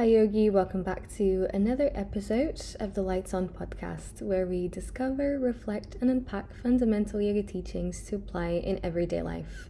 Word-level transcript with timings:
Hi, 0.00 0.06
Yogi. 0.06 0.48
Welcome 0.48 0.82
back 0.82 1.14
to 1.16 1.46
another 1.52 1.90
episode 1.94 2.58
of 2.80 2.94
the 2.94 3.02
Lights 3.02 3.34
On 3.34 3.46
podcast, 3.46 4.22
where 4.22 4.46
we 4.46 4.66
discover, 4.66 5.38
reflect, 5.38 5.96
and 6.00 6.08
unpack 6.08 6.54
fundamental 6.54 7.20
yoga 7.20 7.42
teachings 7.42 8.00
to 8.04 8.16
apply 8.16 8.52
in 8.52 8.80
everyday 8.82 9.20
life. 9.20 9.68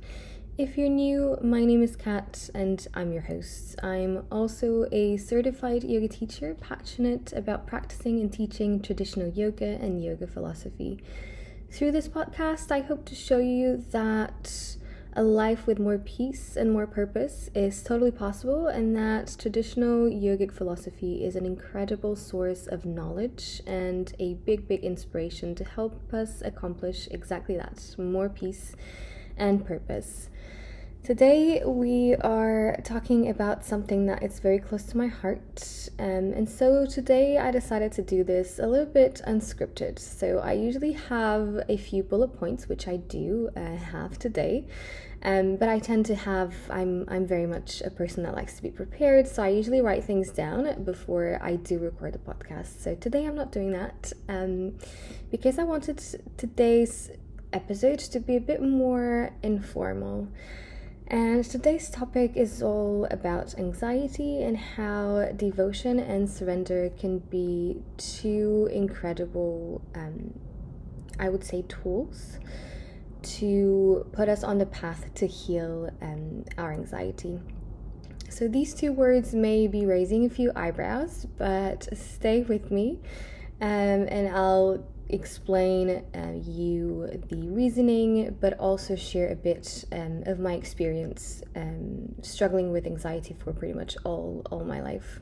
If 0.57 0.79
you're 0.79 0.89
new, 0.89 1.37
my 1.43 1.65
name 1.65 1.83
is 1.83 1.97
Cat 1.97 2.49
and 2.55 2.87
I'm 2.95 3.11
your 3.11 3.23
host. 3.23 3.75
I'm 3.83 4.25
also 4.31 4.87
a 4.93 5.17
certified 5.17 5.83
yoga 5.83 6.07
teacher, 6.07 6.55
passionate 6.61 7.33
about 7.33 7.67
practicing 7.67 8.21
and 8.21 8.33
teaching 8.33 8.81
traditional 8.81 9.31
yoga 9.31 9.81
and 9.83 10.01
yoga 10.01 10.29
philosophy. 10.29 11.03
Through 11.73 11.91
this 11.91 12.07
podcast, 12.07 12.71
I 12.71 12.83
hope 12.83 13.05
to 13.07 13.17
show 13.17 13.39
you 13.39 13.85
that 13.91 14.77
a 15.15 15.23
life 15.23 15.67
with 15.67 15.79
more 15.79 15.99
peace 15.99 16.57
and 16.57 16.73
more 16.73 16.87
purpose 16.87 17.51
is 17.55 17.83
totally 17.83 18.13
possible, 18.13 18.69
and 18.69 18.95
that 18.95 19.35
traditional 19.39 20.09
yogic 20.09 20.53
philosophy 20.53 21.25
is 21.25 21.35
an 21.35 21.45
incredible 21.45 22.15
source 22.15 22.67
of 22.67 22.85
knowledge 22.85 23.61
and 23.67 24.13
a 24.21 24.35
big, 24.35 24.69
big 24.69 24.85
inspiration 24.85 25.55
to 25.57 25.65
help 25.65 26.15
us 26.15 26.43
accomplish 26.43 27.09
exactly 27.11 27.57
that 27.57 27.95
more 27.99 28.29
peace 28.29 28.77
and 29.37 29.67
purpose. 29.67 30.31
Today, 31.03 31.63
we 31.65 32.15
are 32.17 32.77
talking 32.85 33.31
about 33.31 33.65
something 33.65 34.05
that 34.05 34.23
is 34.23 34.39
very 34.39 34.59
close 34.59 34.83
to 34.85 34.99
my 34.99 35.07
heart. 35.07 35.89
Um, 35.99 36.35
and 36.35 36.47
so, 36.47 36.85
today 36.85 37.39
I 37.39 37.51
decided 37.51 37.91
to 37.93 38.03
do 38.03 38.23
this 38.23 38.59
a 38.59 38.67
little 38.67 38.85
bit 38.85 39.23
unscripted. 39.27 39.99
So, 39.99 40.41
I 40.41 40.53
usually 40.53 40.93
have 40.93 41.63
a 41.71 41.79
few 41.79 42.03
bullet 42.03 42.39
points, 42.39 42.69
which 42.69 42.87
I 42.87 42.99
do 42.99 43.49
uh, 43.57 43.77
have 43.77 44.19
today. 44.19 44.67
Um, 45.23 45.57
but 45.57 45.71
I 45.71 45.79
tend 45.79 46.05
to 46.07 46.15
have, 46.15 46.55
I'm, 46.69 47.07
I'm 47.09 47.27
very 47.27 47.47
much 47.47 47.81
a 47.81 47.91
person 47.91 48.23
that 48.25 48.35
likes 48.35 48.57
to 48.57 48.63
be 48.63 48.71
prepared. 48.71 49.27
So, 49.27 49.43
I 49.43 49.49
usually 49.49 49.81
write 49.81 50.05
things 50.05 50.31
down 50.31 50.85
before 50.85 51.41
I 51.43 51.57
do 51.57 51.79
record 51.79 52.13
the 52.13 52.19
podcast. 52.19 52.79
So, 52.79 52.95
today 52.95 53.27
I'm 53.27 53.35
not 53.35 53.53
doing 53.53 53.73
that 53.73 54.13
um, 54.29 54.77
because 55.31 55.59
I 55.59 55.63
wanted 55.63 56.05
today's 56.37 57.11
episode 57.55 58.01
to 58.01 58.21
be 58.21 58.37
a 58.37 58.41
bit 58.41 58.61
more 58.61 59.31
informal. 59.43 60.29
And 61.11 61.45
today's 61.45 61.91
topic 61.91 62.37
is 62.37 62.63
all 62.63 63.09
about 63.11 63.59
anxiety 63.59 64.45
and 64.45 64.57
how 64.57 65.33
devotion 65.35 65.99
and 65.99 66.31
surrender 66.31 66.89
can 67.01 67.19
be 67.19 67.83
two 67.97 68.69
incredible, 68.73 69.83
um, 69.97 70.39
I 71.19 71.29
would 71.29 71.43
say, 71.43 71.63
tools 71.63 72.39
to 73.23 74.07
put 74.13 74.29
us 74.29 74.45
on 74.45 74.59
the 74.59 74.67
path 74.67 75.13
to 75.15 75.27
heal 75.27 75.91
um, 76.01 76.45
our 76.57 76.73
anxiety. 76.73 77.41
So, 78.29 78.47
these 78.47 78.73
two 78.73 78.93
words 78.93 79.35
may 79.35 79.67
be 79.67 79.87
raising 79.87 80.27
a 80.27 80.31
few 80.31 80.53
eyebrows, 80.55 81.27
but 81.37 81.89
stay 81.99 82.43
with 82.43 82.71
me 82.71 83.01
um, 83.61 84.07
and 84.09 84.29
I'll 84.29 84.87
explain 85.13 86.05
uh, 86.15 86.33
you 86.35 87.23
the 87.29 87.49
reasoning, 87.49 88.37
but 88.41 88.59
also 88.59 88.97
share 88.97 89.31
a 89.31 89.37
bit 89.37 89.85
um, 89.93 90.23
of 90.27 90.39
my 90.39 90.55
experience 90.55 91.43
um, 91.57 92.15
struggling 92.23 92.73
with 92.73 92.87
anxiety 92.87 93.35
for 93.39 93.53
pretty 93.53 93.75
much 93.75 93.97
all 94.05 94.43
all 94.51 94.65
my 94.65 94.81
life. 94.81 95.21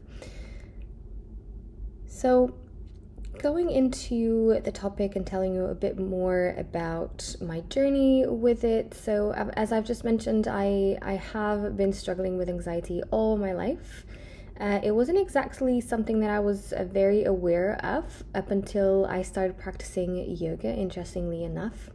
So, 2.06 2.54
going 3.38 3.70
into 3.70 4.60
the 4.64 4.72
topic 4.72 5.14
and 5.14 5.26
telling 5.26 5.54
you 5.54 5.66
a 5.66 5.74
bit 5.74 5.98
more 5.98 6.54
about 6.58 7.36
my 7.40 7.60
journey 7.60 8.26
with 8.26 8.64
it. 8.64 8.94
So, 8.94 9.32
as 9.56 9.72
I've 9.72 9.86
just 9.86 10.04
mentioned, 10.04 10.48
I 10.48 10.98
I 11.02 11.14
have 11.14 11.76
been 11.76 11.92
struggling 11.92 12.38
with 12.38 12.48
anxiety 12.48 13.02
all 13.10 13.36
my 13.36 13.52
life. 13.52 14.04
Uh, 14.60 14.80
it 14.82 14.90
wasn't 14.90 15.18
exactly 15.18 15.80
something 15.80 16.18
that 16.20 16.30
I 16.30 16.40
was 16.40 16.72
uh, 16.72 16.84
very 16.84 17.24
aware 17.24 17.78
of 17.84 18.24
up 18.34 18.50
until 18.50 19.06
I 19.06 19.22
started 19.22 19.56
practicing 19.56 20.16
yoga, 20.36 20.68
interestingly 20.68 21.44
enough. 21.44 21.90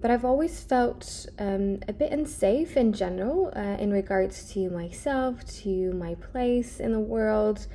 But 0.00 0.10
I've 0.10 0.24
always 0.24 0.62
felt 0.62 1.26
um, 1.38 1.80
a 1.86 1.92
bit 1.92 2.10
unsafe 2.10 2.76
in 2.78 2.94
general 2.94 3.52
uh, 3.54 3.76
in 3.78 3.92
regards 3.92 4.50
to 4.54 4.70
myself, 4.70 5.44
to 5.62 5.92
my 5.92 6.14
place 6.14 6.80
in 6.80 6.92
the 6.92 7.00
world. 7.00 7.66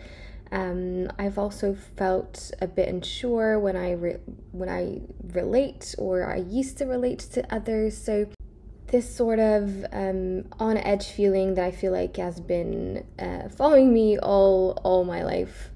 Um, 0.51 1.07
I've 1.19 1.37
also 1.37 1.75
felt 1.95 2.51
a 2.61 2.67
bit 2.67 2.87
unsure 2.87 3.59
when 3.59 3.75
I 3.75 3.91
re- 3.91 4.19
when 4.51 4.69
I 4.69 5.01
relate 5.33 5.93
or 5.99 6.25
I 6.25 6.37
used 6.37 6.77
to 6.79 6.85
relate 6.85 7.19
to 7.33 7.53
others. 7.53 7.95
So 7.95 8.27
this 8.87 9.13
sort 9.13 9.39
of 9.39 9.85
um, 9.91 10.45
on 10.59 10.77
edge 10.77 11.07
feeling 11.07 11.55
that 11.55 11.65
I 11.65 11.71
feel 11.71 11.91
like 11.91 12.17
has 12.17 12.39
been 12.39 13.05
uh, 13.19 13.49
following 13.49 13.93
me 13.93 14.17
all 14.17 14.79
all 14.83 15.03
my 15.03 15.23
life. 15.23 15.69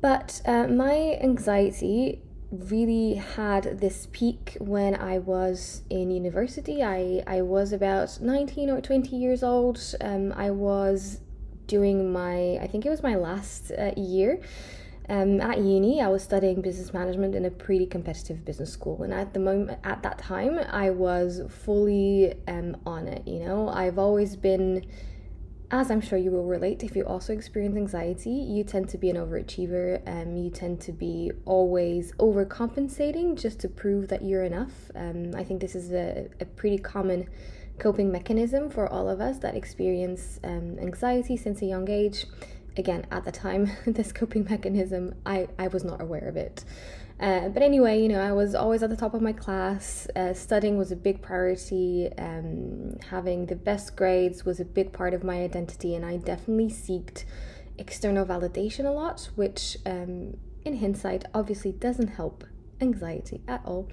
But 0.00 0.40
uh, 0.46 0.66
my 0.66 1.18
anxiety 1.20 2.22
really 2.50 3.14
had 3.14 3.80
this 3.80 4.08
peak 4.12 4.56
when 4.58 4.94
I 4.94 5.18
was 5.18 5.82
in 5.88 6.10
university. 6.10 6.82
I, 6.82 7.22
I 7.26 7.42
was 7.42 7.72
about 7.72 8.20
19 8.20 8.70
or 8.70 8.80
20 8.80 9.14
years 9.14 9.42
old. 9.42 9.80
Um, 10.00 10.32
I 10.32 10.50
was 10.50 11.20
doing 11.66 12.12
my, 12.12 12.58
I 12.60 12.66
think 12.66 12.84
it 12.84 12.90
was 12.90 13.02
my 13.02 13.14
last 13.14 13.70
uh, 13.70 13.92
year 13.96 14.40
um, 15.10 15.40
at 15.40 15.58
uni, 15.58 16.00
I 16.00 16.06
was 16.06 16.22
studying 16.22 16.62
business 16.62 16.94
management 16.94 17.34
in 17.34 17.44
a 17.44 17.50
pretty 17.50 17.84
competitive 17.84 18.44
business 18.44 18.72
school, 18.72 19.02
and 19.02 19.12
at 19.12 19.34
the 19.34 19.40
moment, 19.40 19.80
at 19.82 20.04
that 20.04 20.18
time, 20.18 20.60
I 20.70 20.90
was 20.90 21.42
fully 21.48 22.34
um, 22.46 22.76
on 22.86 23.08
it. 23.08 23.26
You 23.26 23.40
know, 23.40 23.68
I've 23.68 23.98
always 23.98 24.36
been, 24.36 24.86
as 25.72 25.90
I'm 25.90 26.00
sure 26.00 26.16
you 26.16 26.30
will 26.30 26.44
relate, 26.44 26.84
if 26.84 26.94
you 26.94 27.02
also 27.02 27.32
experience 27.32 27.76
anxiety, 27.76 28.30
you 28.30 28.62
tend 28.62 28.88
to 28.90 28.98
be 28.98 29.10
an 29.10 29.16
overachiever. 29.16 30.00
Um, 30.06 30.36
you 30.36 30.48
tend 30.48 30.80
to 30.82 30.92
be 30.92 31.32
always 31.44 32.12
overcompensating 32.12 33.36
just 33.36 33.58
to 33.60 33.68
prove 33.68 34.06
that 34.08 34.22
you're 34.22 34.44
enough. 34.44 34.92
Um, 34.94 35.34
I 35.34 35.42
think 35.42 35.60
this 35.60 35.74
is 35.74 35.90
a, 35.90 36.28
a 36.38 36.44
pretty 36.44 36.78
common 36.78 37.28
coping 37.80 38.12
mechanism 38.12 38.70
for 38.70 38.86
all 38.88 39.08
of 39.08 39.20
us 39.20 39.38
that 39.38 39.56
experience 39.56 40.38
um, 40.44 40.78
anxiety 40.78 41.36
since 41.36 41.62
a 41.62 41.66
young 41.66 41.90
age 41.90 42.26
again 42.76 43.06
at 43.10 43.24
the 43.24 43.32
time 43.32 43.70
this 43.86 44.12
coping 44.12 44.44
mechanism 44.48 45.14
i 45.26 45.48
i 45.58 45.68
was 45.68 45.84
not 45.84 46.00
aware 46.00 46.28
of 46.28 46.36
it. 46.36 46.64
Uh, 47.18 47.50
but 47.50 47.62
anyway 47.62 48.00
you 48.00 48.08
know 48.08 48.20
i 48.20 48.32
was 48.32 48.54
always 48.54 48.82
at 48.82 48.90
the 48.90 48.96
top 48.96 49.14
of 49.14 49.20
my 49.20 49.32
class. 49.32 50.06
Uh, 50.16 50.32
studying 50.32 50.78
was 50.78 50.90
a 50.90 50.96
big 50.96 51.20
priority. 51.20 52.08
Um, 52.16 52.98
having 53.10 53.46
the 53.46 53.56
best 53.56 53.94
grades 53.96 54.44
was 54.44 54.58
a 54.60 54.64
big 54.64 54.92
part 54.92 55.12
of 55.14 55.22
my 55.22 55.42
identity 55.42 55.94
and 55.94 56.04
i 56.04 56.16
definitely 56.16 56.68
seeked 56.68 57.24
external 57.78 58.24
validation 58.26 58.84
a 58.84 58.90
lot 58.90 59.30
which 59.36 59.76
um, 59.86 60.36
in 60.64 60.78
hindsight 60.78 61.24
obviously 61.34 61.72
doesn't 61.72 62.08
help 62.08 62.44
anxiety 62.80 63.40
at 63.46 63.60
all. 63.64 63.88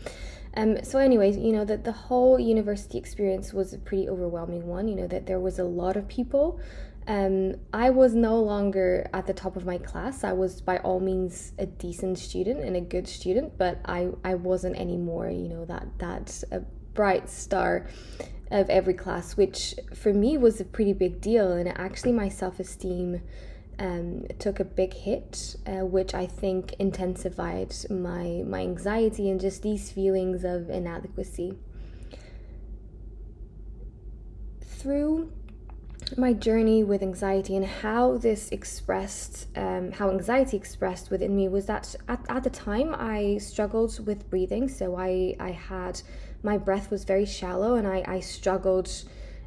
Um, 0.56 0.84
so 0.84 0.98
anyways 0.98 1.38
you 1.38 1.52
know 1.52 1.66
that 1.66 1.84
the 1.84 1.92
whole 1.92 2.40
university 2.40 2.98
experience 2.98 3.54
was 3.54 3.74
a 3.74 3.78
pretty 3.78 4.10
overwhelming 4.10 4.66
one 4.66 4.88
you 4.88 4.96
know 4.96 5.08
that 5.08 5.28
there 5.28 5.40
was 5.40 5.60
a 5.60 5.64
lot 5.64 5.96
of 5.96 6.08
people 6.08 6.60
um, 7.08 7.56
I 7.74 7.90
was 7.90 8.14
no 8.14 8.42
longer 8.42 9.10
at 9.14 9.28
the 9.28 9.34
top 9.34 9.56
of 9.56 9.66
my 9.66 9.78
class. 9.78 10.26
I 10.26 10.34
was 10.34 10.60
by 10.60 10.78
all 10.80 11.00
means 11.00 11.54
a 11.58 11.66
decent 11.66 12.20
student 12.20 12.60
and 12.60 12.76
a 12.76 12.82
good 12.82 13.08
student, 13.08 13.58
but 13.58 13.80
I, 13.86 14.10
I 14.26 14.36
wasn't 14.36 14.76
anymore, 14.76 15.30
you 15.30 15.48
know, 15.48 15.64
that 15.66 15.88
that 16.00 16.44
a 16.52 16.60
bright 16.94 17.30
star 17.30 17.88
of 18.52 18.70
every 18.70 18.94
class, 18.94 19.38
which 19.38 19.76
for 19.96 20.14
me 20.14 20.38
was 20.38 20.60
a 20.60 20.66
pretty 20.66 20.92
big 20.92 21.22
deal. 21.22 21.54
And 21.54 21.70
actually, 21.70 22.12
my 22.12 22.28
self 22.28 22.60
esteem 22.60 23.22
um, 23.80 24.26
took 24.38 24.60
a 24.60 24.66
big 24.66 24.94
hit, 24.94 25.56
uh, 25.66 25.86
which 25.86 26.14
I 26.14 26.26
think 26.26 26.74
intensified 26.78 27.74
my 27.90 28.44
my 28.46 28.60
anxiety 28.60 29.30
and 29.30 29.40
just 29.40 29.64
these 29.64 29.92
feelings 29.92 30.44
of 30.44 30.70
inadequacy. 30.70 31.58
Through 34.62 35.32
my 36.16 36.34
journey 36.34 36.84
with 36.84 37.02
anxiety 37.02 37.56
and 37.56 37.66
how 37.66 38.18
this 38.18 38.50
expressed, 38.50 39.48
um, 39.58 39.92
how 39.92 40.10
anxiety 40.10 40.56
expressed 40.56 41.10
within 41.10 41.36
me 41.36 41.48
was 41.48 41.66
that 41.66 41.96
at, 42.08 42.24
at 42.30 42.44
the 42.44 42.50
time 42.50 42.96
I 42.98 43.38
struggled 43.40 44.06
with 44.06 44.30
breathing. 44.30 44.70
So 44.70 44.96
I, 44.96 45.36
I 45.40 45.52
had, 45.52 46.02
my 46.44 46.58
breath 46.58 46.92
was 46.92 47.04
very 47.04 47.26
shallow 47.26 47.76
and 47.76 47.86
I, 47.86 48.04
I 48.08 48.20
struggled 48.22 48.90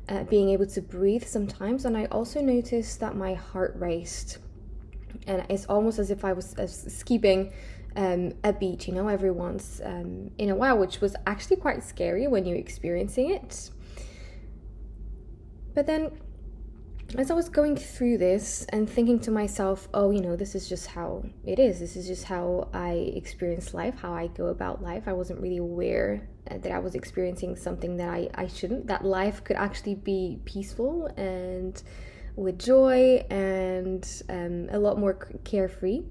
uh, 0.09 0.25
being 0.25 0.51
able 0.51 0.67
to 0.67 0.83
breathe 0.83 1.25
sometimes. 1.25 1.85
And 1.85 1.97
I 1.97 2.07
also 2.07 2.41
noticed 2.41 3.01
that 3.01 3.17
my 3.17 3.35
heart 3.35 3.75
raced. 3.79 4.39
And 5.27 5.45
it's 5.49 5.65
almost 5.67 5.99
as 5.99 6.11
if 6.11 6.25
I 6.25 6.33
was 6.33 6.59
uh, 6.59 6.67
skipping 6.67 7.53
um, 7.97 8.33
a 8.45 8.53
beat, 8.53 8.87
you 8.87 8.95
know, 8.95 9.09
every 9.09 9.31
once 9.31 9.81
um, 9.85 10.31
in 10.39 10.51
a 10.51 10.55
while, 10.55 10.79
which 10.79 11.01
was 11.01 11.17
actually 11.27 11.57
quite 11.57 11.83
scary 11.83 12.27
when 12.29 12.45
you're 12.45 12.59
experiencing 12.59 13.31
it. 13.31 13.71
But 15.75 15.87
then 15.87 16.11
as 17.17 17.31
I 17.31 17.35
was 17.35 17.49
going 17.49 17.77
through 17.77 18.19
this 18.19 18.65
and 18.69 18.89
thinking 18.89 19.19
to 19.21 19.31
myself, 19.31 19.89
oh, 19.95 20.11
you 20.11 20.21
know, 20.21 20.37
this 20.37 20.55
is 20.55 20.69
just 20.69 20.87
how 20.87 21.25
it 21.45 21.59
is. 21.59 21.81
This 21.81 21.97
is 21.97 22.07
just 22.07 22.25
how 22.25 22.69
I 22.73 23.13
experience 23.17 23.75
life, 23.75 23.97
how 24.01 24.13
I 24.13 24.29
go 24.29 24.47
about 24.47 24.83
life. 24.83 25.05
I 25.07 25.13
wasn't 25.13 25.41
really 25.41 25.57
aware 25.57 26.29
that 26.47 26.71
I 26.71 26.79
was 26.79 26.95
experiencing 26.95 27.57
something 27.57 27.97
that 27.97 28.09
I, 28.09 28.29
I 28.35 28.47
shouldn't, 28.47 28.87
that 28.87 29.05
life 29.05 29.43
could 29.45 29.57
actually 29.57 29.97
be 29.97 30.39
peaceful 30.45 31.07
and 31.17 31.83
with 32.37 32.59
joy 32.59 33.25
and 33.29 34.07
um, 34.29 34.69
a 34.71 34.79
lot 34.79 34.99
more 34.99 35.15
carefree. 35.45 36.03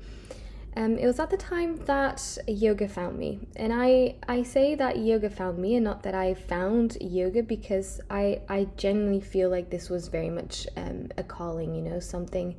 Um, 0.79 0.97
it 0.97 1.05
was 1.05 1.19
at 1.19 1.29
the 1.29 1.35
time 1.35 1.75
that 1.87 2.37
yoga 2.47 2.87
found 2.87 3.19
me, 3.19 3.31
and 3.57 3.73
I 3.73 4.15
I 4.29 4.43
say 4.43 4.75
that 4.75 4.97
yoga 4.97 5.29
found 5.29 5.57
me, 5.57 5.75
and 5.75 5.83
not 5.83 6.03
that 6.03 6.15
I 6.15 6.33
found 6.33 6.95
yoga, 7.01 7.43
because 7.43 7.99
I 8.09 8.39
I 8.47 8.69
genuinely 8.77 9.19
feel 9.19 9.49
like 9.49 9.71
this 9.71 9.89
was 9.89 10.07
very 10.07 10.29
much 10.29 10.67
um, 10.77 11.09
a 11.17 11.23
calling, 11.23 11.75
you 11.75 11.81
know, 11.81 11.99
something 11.99 12.55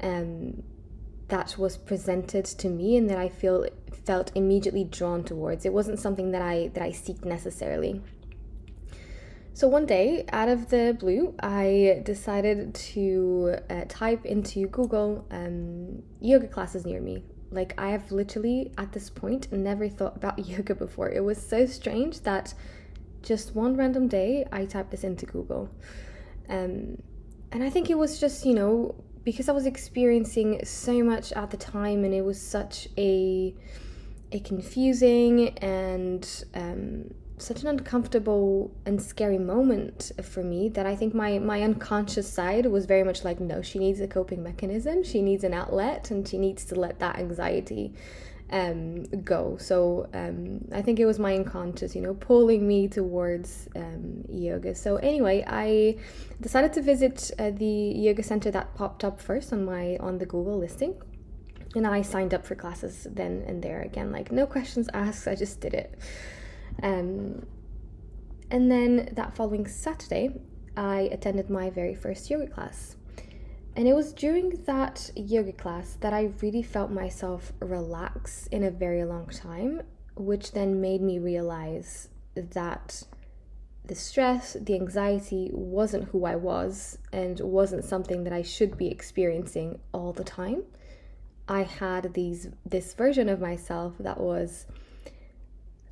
um, 0.00 0.62
that 1.28 1.58
was 1.58 1.76
presented 1.76 2.46
to 2.46 2.68
me, 2.70 2.96
and 2.96 3.10
that 3.10 3.18
I 3.18 3.28
feel 3.28 3.66
felt 4.06 4.32
immediately 4.34 4.84
drawn 4.84 5.22
towards. 5.22 5.66
It 5.66 5.74
wasn't 5.74 5.98
something 5.98 6.30
that 6.30 6.40
I 6.40 6.68
that 6.68 6.82
I 6.82 6.92
seeked 6.92 7.26
necessarily. 7.26 8.00
So 9.52 9.68
one 9.68 9.84
day, 9.84 10.24
out 10.32 10.48
of 10.48 10.70
the 10.70 10.96
blue, 10.98 11.34
I 11.42 12.00
decided 12.04 12.74
to 12.94 13.56
uh, 13.68 13.84
type 13.86 14.24
into 14.24 14.66
Google 14.68 15.26
um, 15.30 16.02
yoga 16.20 16.46
classes 16.46 16.86
near 16.86 17.02
me. 17.02 17.22
Like, 17.50 17.74
I 17.78 17.90
have 17.90 18.12
literally, 18.12 18.72
at 18.78 18.92
this 18.92 19.10
point, 19.10 19.52
never 19.52 19.88
thought 19.88 20.16
about 20.16 20.38
yoga 20.46 20.74
before. 20.74 21.10
It 21.10 21.24
was 21.24 21.40
so 21.40 21.66
strange 21.66 22.20
that 22.20 22.54
just 23.22 23.54
one 23.54 23.76
random 23.76 24.08
day 24.08 24.46
I 24.50 24.64
typed 24.64 24.90
this 24.90 25.04
into 25.04 25.26
Google. 25.26 25.68
Um, 26.48 27.02
and 27.52 27.62
I 27.62 27.70
think 27.70 27.90
it 27.90 27.98
was 27.98 28.20
just, 28.20 28.46
you 28.46 28.54
know, 28.54 28.94
because 29.24 29.48
I 29.48 29.52
was 29.52 29.66
experiencing 29.66 30.64
so 30.64 31.02
much 31.02 31.32
at 31.32 31.50
the 31.50 31.56
time 31.56 32.04
and 32.04 32.14
it 32.14 32.24
was 32.24 32.40
such 32.40 32.88
a 32.96 33.54
a 34.32 34.40
confusing 34.40 35.48
and 35.58 36.44
um, 36.54 37.12
such 37.40 37.62
an 37.62 37.68
uncomfortable 37.68 38.70
and 38.86 39.00
scary 39.00 39.38
moment 39.38 40.12
for 40.22 40.42
me 40.42 40.68
that 40.70 40.86
I 40.86 40.94
think 40.94 41.14
my 41.14 41.38
my 41.38 41.62
unconscious 41.62 42.30
side 42.32 42.66
was 42.66 42.86
very 42.86 43.04
much 43.04 43.24
like 43.24 43.40
no 43.40 43.62
she 43.62 43.78
needs 43.78 44.00
a 44.00 44.06
coping 44.06 44.42
mechanism. 44.42 45.02
She 45.02 45.22
needs 45.22 45.44
an 45.44 45.54
outlet 45.54 46.10
and 46.10 46.26
she 46.26 46.38
needs 46.38 46.64
to 46.66 46.74
let 46.74 46.98
that 47.00 47.16
anxiety 47.18 47.94
um, 48.50 49.04
go. 49.22 49.56
So 49.58 50.08
um, 50.12 50.66
I 50.72 50.82
think 50.82 50.98
it 50.98 51.06
was 51.06 51.18
my 51.18 51.34
unconscious 51.34 51.94
you 51.94 52.02
know 52.02 52.14
pulling 52.14 52.66
me 52.66 52.88
towards 52.88 53.68
um, 53.76 54.24
yoga. 54.28 54.74
So 54.74 54.96
anyway 54.96 55.44
I 55.46 55.96
decided 56.40 56.72
to 56.74 56.82
visit 56.82 57.30
uh, 57.38 57.50
the 57.50 57.64
yoga 57.66 58.22
center 58.22 58.50
that 58.50 58.74
popped 58.74 59.04
up 59.04 59.20
first 59.20 59.52
on 59.52 59.64
my 59.64 59.96
on 59.98 60.18
the 60.18 60.26
Google 60.26 60.58
listing 60.58 60.94
and 61.74 61.86
I 61.86 62.02
signed 62.02 62.34
up 62.34 62.44
for 62.44 62.54
classes 62.54 63.06
then 63.10 63.44
and 63.46 63.62
there 63.62 63.82
again 63.82 64.10
like 64.10 64.32
no 64.32 64.46
questions 64.46 64.88
asked 64.92 65.28
I 65.28 65.34
just 65.34 65.60
did 65.60 65.74
it 65.74 65.98
um, 66.82 67.46
and 68.50 68.70
then 68.70 69.10
that 69.12 69.36
following 69.36 69.66
Saturday, 69.66 70.30
I 70.76 71.08
attended 71.12 71.50
my 71.50 71.70
very 71.70 71.94
first 71.94 72.30
yoga 72.30 72.48
class. 72.48 72.96
And 73.76 73.86
it 73.86 73.94
was 73.94 74.12
during 74.12 74.50
that 74.64 75.10
yoga 75.14 75.52
class 75.52 75.96
that 76.00 76.12
I 76.12 76.32
really 76.42 76.62
felt 76.62 76.90
myself 76.90 77.52
relax 77.60 78.46
in 78.48 78.64
a 78.64 78.70
very 78.70 79.04
long 79.04 79.28
time, 79.28 79.82
which 80.16 80.52
then 80.52 80.80
made 80.80 81.00
me 81.00 81.18
realize 81.18 82.08
that 82.34 83.04
the 83.84 83.94
stress, 83.94 84.56
the 84.60 84.74
anxiety 84.74 85.50
wasn't 85.52 86.08
who 86.08 86.24
I 86.24 86.36
was 86.36 86.98
and 87.12 87.40
wasn't 87.40 87.84
something 87.84 88.24
that 88.24 88.32
I 88.32 88.42
should 88.42 88.76
be 88.76 88.88
experiencing 88.88 89.78
all 89.92 90.12
the 90.12 90.24
time. 90.24 90.64
I 91.48 91.62
had 91.62 92.14
these 92.14 92.48
this 92.64 92.94
version 92.94 93.28
of 93.28 93.40
myself 93.40 93.94
that 93.98 94.20
was 94.20 94.66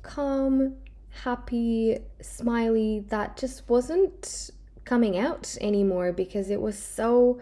calm, 0.01 0.75
happy, 1.23 1.99
smiley 2.21 3.05
that 3.09 3.37
just 3.37 3.67
wasn't 3.69 4.51
coming 4.85 5.17
out 5.17 5.55
anymore 5.61 6.11
because 6.11 6.49
it 6.49 6.61
was 6.61 6.77
so 6.77 7.39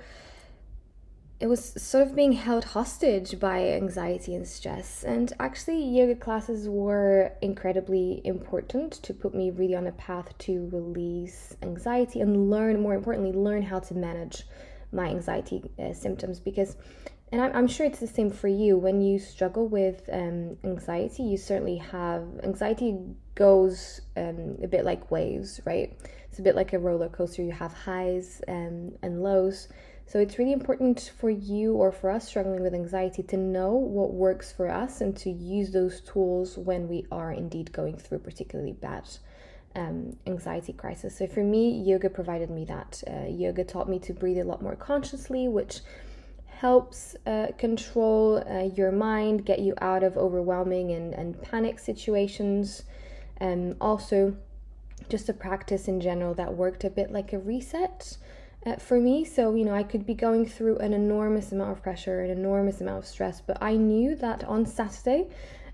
it 1.39 1.47
was 1.47 1.79
sort 1.81 2.07
of 2.07 2.15
being 2.15 2.31
held 2.31 2.65
hostage 2.65 3.39
by 3.39 3.59
anxiety 3.69 4.33
and 4.33 4.47
stress. 4.47 5.03
And 5.03 5.31
actually, 5.39 5.83
yoga 5.83 6.15
classes 6.15 6.67
were 6.67 7.31
incredibly 7.41 8.21
important 8.25 8.93
to 9.03 9.13
put 9.13 9.35
me 9.35 9.51
really 9.51 9.75
on 9.75 9.85
a 9.85 9.91
path 9.91 10.35
to 10.39 10.67
release 10.71 11.55
anxiety 11.61 12.21
and 12.21 12.49
learn, 12.49 12.81
more 12.81 12.95
importantly, 12.95 13.33
learn 13.33 13.61
how 13.61 13.79
to 13.79 13.93
manage 13.93 14.47
my 14.91 15.09
anxiety 15.09 15.61
uh, 15.77 15.93
symptoms 15.93 16.39
because 16.39 16.75
and 17.31 17.41
I'm, 17.41 17.55
I'm 17.55 17.67
sure 17.67 17.85
it's 17.85 17.99
the 17.99 18.07
same 18.07 18.31
for 18.31 18.47
you. 18.47 18.77
When 18.77 19.01
you 19.01 19.19
struggle 19.19 19.67
with 19.67 20.09
um, 20.11 20.57
anxiety 20.63 21.23
you 21.23 21.37
certainly 21.37 21.77
have 21.77 22.23
anxiety 22.43 22.97
goes 23.35 24.01
um, 24.15 24.57
a 24.63 24.67
bit 24.67 24.85
like 24.85 25.11
waves 25.11 25.59
right? 25.65 25.97
It's 26.29 26.39
a 26.39 26.41
bit 26.43 26.55
like 26.55 26.73
a 26.73 26.79
roller 26.79 27.09
coaster. 27.09 27.41
You 27.41 27.51
have 27.51 27.73
highs 27.73 28.41
um, 28.47 28.91
and 29.01 29.23
lows. 29.23 29.67
So 30.05 30.19
it's 30.19 30.39
really 30.39 30.53
important 30.53 31.11
for 31.19 31.29
you 31.29 31.73
or 31.73 31.91
for 31.91 32.09
us 32.09 32.27
struggling 32.27 32.61
with 32.61 32.73
anxiety 32.73 33.23
to 33.23 33.37
know 33.37 33.73
what 33.73 34.13
works 34.13 34.53
for 34.53 34.69
us 34.69 35.01
and 35.01 35.17
to 35.17 35.29
use 35.29 35.71
those 35.71 35.99
tools 36.01 36.57
when 36.57 36.87
we 36.87 37.05
are 37.11 37.33
indeed 37.33 37.73
going 37.73 37.97
through 37.97 38.19
particularly 38.19 38.71
bad 38.71 39.09
um, 39.75 40.15
anxiety 40.25 40.73
crisis. 40.73 41.17
So 41.17 41.27
for 41.27 41.43
me 41.43 41.81
yoga 41.81 42.09
provided 42.09 42.49
me 42.49 42.63
that. 42.65 43.03
Uh, 43.05 43.27
yoga 43.27 43.65
taught 43.65 43.89
me 43.89 43.99
to 43.99 44.13
breathe 44.13 44.39
a 44.39 44.45
lot 44.45 44.61
more 44.61 44.75
consciously 44.75 45.47
which 45.47 45.81
helps 46.59 47.15
uh, 47.25 47.47
control 47.57 48.43
uh, 48.49 48.63
your 48.75 48.91
mind, 48.91 49.45
get 49.45 49.59
you 49.59 49.73
out 49.79 50.03
of 50.03 50.17
overwhelming 50.17 50.91
and, 50.91 51.13
and 51.13 51.41
panic 51.41 51.77
situations. 51.79 52.83
Um, 53.39 53.75
also, 53.79 54.35
just 55.09 55.29
a 55.29 55.33
practice 55.33 55.87
in 55.87 56.01
general 56.01 56.33
that 56.33 56.55
worked 56.55 56.83
a 56.83 56.89
bit 56.89 57.11
like 57.11 57.31
a 57.31 57.39
reset 57.39 58.17
uh, 58.65 58.75
for 58.77 58.99
me. 58.99 59.23
So, 59.23 59.53
you 59.53 59.65
know, 59.65 59.75
I 59.75 59.83
could 59.83 60.05
be 60.05 60.15
going 60.15 60.47
through 60.47 60.77
an 60.77 60.93
enormous 60.93 61.51
amount 61.51 61.71
of 61.71 61.83
pressure, 61.83 62.21
an 62.21 62.31
enormous 62.31 62.81
amount 62.81 62.99
of 62.99 63.05
stress, 63.05 63.39
but 63.39 63.57
I 63.61 63.75
knew 63.75 64.15
that 64.15 64.43
on 64.43 64.65
Saturday, 64.65 65.27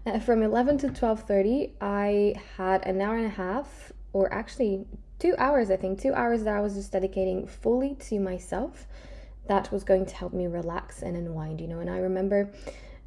uh, 0.06 0.19
from 0.19 0.44
11 0.44 0.77
to 0.79 0.88
12.30 0.89 1.71
i 1.79 2.36
had 2.57 2.86
an 2.86 3.00
hour 3.00 3.15
and 3.15 3.25
a 3.25 3.29
half 3.29 3.94
or 4.12 4.33
actually 4.33 4.86
two 5.18 5.33
hours 5.38 5.71
i 5.71 5.77
think 5.77 6.00
two 6.00 6.13
hours 6.13 6.44
that 6.44 6.53
i 6.53 6.59
was 6.59 6.74
just 6.74 6.91
dedicating 6.91 7.47
fully 7.47 7.95
to 7.95 8.19
myself 8.19 8.86
that 9.48 9.72
was 9.72 9.84
going 9.84 10.06
to 10.06 10.16
help 10.16 10.34
me 10.34 10.48
relax 10.48 11.01
and 11.01 11.18
unwind, 11.18 11.60
you 11.60 11.68
know. 11.68 11.80
And 11.80 11.90
I 11.90 11.98
remember 11.98 12.51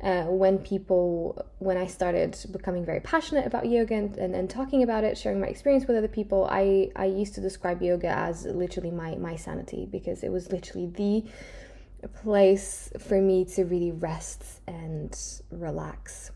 uh, 0.03 0.25
when 0.25 0.59
people, 0.59 1.43
when 1.59 1.79
I 1.79 1.87
started 1.87 2.37
becoming 2.51 2.85
very 2.85 3.01
passionate 3.01 3.47
about 3.47 3.67
yoga 3.67 3.95
and, 3.95 4.17
and, 4.17 4.35
and, 4.35 4.51
talking 4.51 4.83
about 4.83 5.05
it, 5.05 5.17
sharing 5.17 5.41
my 5.41 5.47
experience 5.47 5.87
with 5.87 5.97
other 5.97 6.09
people, 6.09 6.47
I, 6.51 6.91
I 6.95 7.07
used 7.07 7.35
to 7.37 7.41
describe 7.41 7.81
yoga 7.81 8.09
as 8.09 8.45
literally 8.45 8.91
my, 8.91 9.15
my 9.15 9.37
sanity 9.37 9.89
because 9.91 10.23
it 10.23 10.31
was 10.31 10.53
literally 10.53 10.87
the 10.87 12.09
place 12.09 12.91
for 12.99 13.21
me 13.21 13.45
to 13.47 13.65
really 13.65 13.93
rest 13.93 14.61
and 14.67 15.19
relax. 15.51 16.31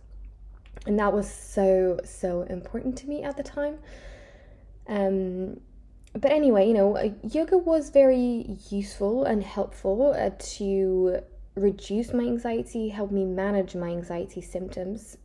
And 0.87 0.99
that 0.99 1.13
was 1.13 1.31
so, 1.31 2.01
so 2.05 2.43
important 2.43 2.97
to 2.99 3.07
me 3.07 3.23
at 3.23 3.37
the 3.37 3.43
time. 3.43 3.79
Um, 4.89 5.61
but 6.13 6.33
anyway, 6.33 6.67
you 6.67 6.75
know, 6.75 6.97
uh, 6.97 7.11
yoga 7.23 7.57
was 7.57 7.91
very 7.91 8.57
useful 8.69 9.25
and 9.25 9.43
helpful 9.43 10.13
uh, 10.17 10.31
to 10.57 11.21
reduce 11.55 12.13
my 12.13 12.25
anxiety, 12.25 12.89
help 12.89 13.11
me 13.11 13.25
manage 13.25 13.75
my 13.77 13.89
anxiety 13.89 14.41
symptoms. 14.41 15.17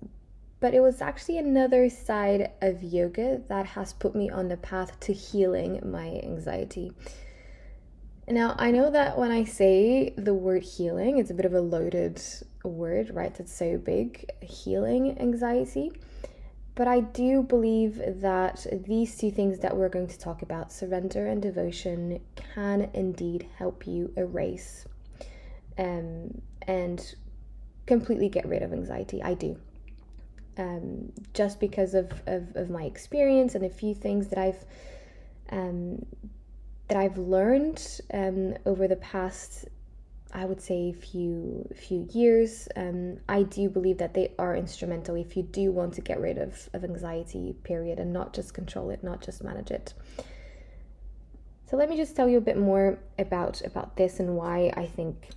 But 0.59 0.73
it 0.73 0.79
was 0.79 1.01
actually 1.01 1.37
another 1.37 1.89
side 1.89 2.51
of 2.61 2.83
yoga 2.83 3.41
that 3.49 3.65
has 3.67 3.93
put 3.93 4.15
me 4.15 4.29
on 4.29 4.47
the 4.47 4.57
path 4.57 4.99
to 5.01 5.13
healing 5.13 5.79
my 5.83 6.21
anxiety. 6.23 6.91
Now, 8.27 8.55
I 8.57 8.71
know 8.71 8.89
that 8.89 9.17
when 9.17 9.31
I 9.31 9.43
say 9.43 10.13
the 10.17 10.33
word 10.33 10.63
healing, 10.63 11.19
it's 11.19 11.29
a 11.29 11.35
bit 11.35 11.45
of 11.45 11.53
a 11.53 11.61
loaded 11.61 12.21
word, 12.63 13.11
right? 13.13 13.37
It's 13.39 13.55
so 13.55 13.77
big 13.77 14.29
healing 14.41 15.19
anxiety. 15.19 15.91
But 16.75 16.89
I 16.89 16.99
do 16.99 17.41
believe 17.41 18.01
that 18.05 18.67
these 18.85 19.17
two 19.17 19.31
things 19.31 19.59
that 19.59 19.77
we're 19.77 19.89
going 19.89 20.07
to 20.07 20.19
talk 20.19 20.41
about, 20.41 20.73
surrender 20.73 21.25
and 21.25 21.41
devotion, 21.41 22.19
can 22.35 22.89
indeed 22.93 23.47
help 23.57 23.87
you 23.87 24.11
erase 24.17 24.85
um, 25.77 26.41
and 26.67 27.15
completely 27.85 28.27
get 28.27 28.45
rid 28.45 28.61
of 28.61 28.73
anxiety. 28.73 29.23
I 29.23 29.35
do. 29.35 29.57
Um, 30.57 31.13
just 31.33 31.59
because 31.61 31.93
of, 31.93 32.11
of, 32.27 32.55
of, 32.55 32.69
my 32.69 32.83
experience 32.83 33.55
and 33.55 33.65
a 33.65 33.69
few 33.69 33.93
things 33.93 34.27
that 34.29 34.39
I've 34.39 34.63
um, 35.49 36.05
that 36.87 36.97
I've 36.97 37.17
learned 37.17 38.01
um, 38.13 38.53
over 38.65 38.87
the 38.87 38.95
past 38.95 39.65
I 40.35 40.43
would 40.43 40.61
say 40.61 40.91
few 40.91 41.67
few 41.73 42.07
years. 42.11 42.67
Um, 42.75 43.19
I 43.29 43.43
do 43.43 43.69
believe 43.69 43.97
that 43.99 44.13
they 44.13 44.33
are 44.37 44.53
instrumental 44.55 45.15
if 45.15 45.37
you 45.37 45.43
do 45.43 45.71
want 45.71 45.93
to 45.93 46.01
get 46.01 46.19
rid 46.19 46.37
of, 46.37 46.69
of 46.73 46.83
anxiety, 46.83 47.55
period, 47.63 47.99
and 47.99 48.11
not 48.11 48.33
just 48.33 48.53
control 48.53 48.89
it, 48.89 49.01
not 49.01 49.21
just 49.21 49.43
manage 49.43 49.71
it. 49.71 49.93
So 51.69 51.77
let 51.77 51.89
me 51.89 51.95
just 51.95 52.17
tell 52.17 52.27
you 52.27 52.37
a 52.37 52.41
bit 52.41 52.57
more 52.57 52.99
about 53.17 53.61
about 53.65 53.95
this 53.95 54.19
and 54.19 54.35
why 54.35 54.73
I 54.75 54.85
think 54.85 55.29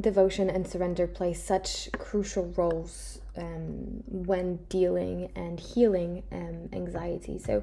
devotion 0.00 0.50
and 0.50 0.66
surrender 0.66 1.06
play 1.06 1.32
such 1.32 1.88
crucial 1.92 2.52
roles 2.56 3.20
um, 3.36 4.02
when 4.06 4.56
dealing 4.68 5.30
and 5.36 5.60
healing 5.60 6.24
um, 6.32 6.68
anxiety. 6.72 7.38
So 7.38 7.62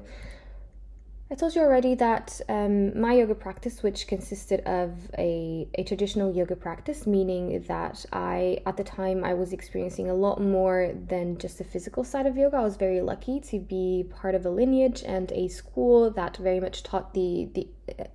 I 1.32 1.34
told 1.34 1.54
you 1.54 1.62
already 1.62 1.94
that 1.94 2.42
um, 2.50 3.00
my 3.00 3.14
yoga 3.14 3.34
practice, 3.34 3.82
which 3.82 4.06
consisted 4.06 4.60
of 4.66 5.10
a, 5.16 5.66
a 5.76 5.82
traditional 5.82 6.30
yoga 6.30 6.54
practice, 6.54 7.06
meaning 7.06 7.64
that 7.68 8.04
I, 8.12 8.58
at 8.66 8.76
the 8.76 8.84
time, 8.84 9.24
I 9.24 9.32
was 9.32 9.54
experiencing 9.54 10.10
a 10.10 10.14
lot 10.14 10.42
more 10.42 10.92
than 11.08 11.38
just 11.38 11.56
the 11.56 11.64
physical 11.64 12.04
side 12.04 12.26
of 12.26 12.36
yoga. 12.36 12.58
I 12.58 12.60
was 12.60 12.76
very 12.76 13.00
lucky 13.00 13.40
to 13.48 13.58
be 13.58 14.04
part 14.10 14.34
of 14.34 14.44
a 14.44 14.50
lineage 14.50 15.04
and 15.06 15.32
a 15.32 15.48
school 15.48 16.10
that 16.10 16.36
very 16.36 16.60
much 16.60 16.82
taught 16.82 17.14
the, 17.14 17.48
the 17.54 17.66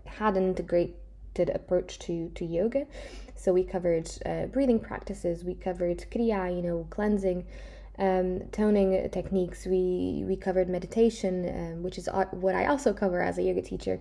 had 0.05 0.37
an 0.37 0.49
integrated 0.49 1.49
approach 1.55 1.97
to, 1.97 2.29
to 2.35 2.45
yoga. 2.45 2.85
So 3.33 3.51
we 3.51 3.63
covered 3.63 4.11
uh, 4.27 4.45
breathing 4.45 4.79
practices, 4.79 5.43
we 5.43 5.55
covered 5.55 6.05
kriya, 6.11 6.55
you 6.55 6.61
know, 6.61 6.85
cleansing 6.91 7.47
um, 7.99 8.41
toning 8.51 9.09
techniques. 9.11 9.65
We 9.65 10.23
we 10.27 10.35
covered 10.35 10.69
meditation, 10.69 11.47
um, 11.49 11.83
which 11.83 11.97
is 11.97 12.07
what 12.31 12.55
I 12.55 12.65
also 12.65 12.93
cover 12.93 13.21
as 13.21 13.37
a 13.37 13.43
yoga 13.43 13.61
teacher. 13.61 13.99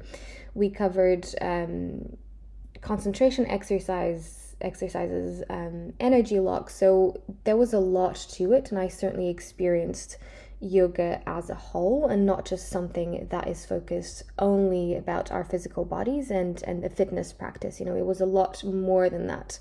We 0.54 0.70
covered 0.70 1.26
um, 1.40 2.16
concentration 2.80 3.46
exercise 3.46 4.56
exercises, 4.60 5.42
um, 5.50 5.92
energy 6.00 6.40
locks. 6.40 6.74
So 6.74 7.22
there 7.44 7.56
was 7.56 7.72
a 7.72 7.78
lot 7.78 8.16
to 8.32 8.52
it, 8.52 8.70
and 8.70 8.78
I 8.78 8.88
certainly 8.88 9.28
experienced 9.28 10.16
yoga 10.60 11.20
as 11.26 11.50
a 11.50 11.54
whole 11.54 12.06
and 12.06 12.24
not 12.24 12.46
just 12.46 12.68
something 12.70 13.26
that 13.30 13.46
is 13.46 13.66
focused 13.66 14.22
only 14.38 14.96
about 14.96 15.30
our 15.30 15.44
physical 15.44 15.84
bodies 15.84 16.30
and 16.30 16.62
and 16.62 16.82
the 16.82 16.88
fitness 16.88 17.30
practice 17.30 17.78
you 17.78 17.84
know 17.84 17.94
it 17.94 18.06
was 18.06 18.22
a 18.22 18.26
lot 18.26 18.64
more 18.64 19.10
than 19.10 19.26
that 19.26 19.58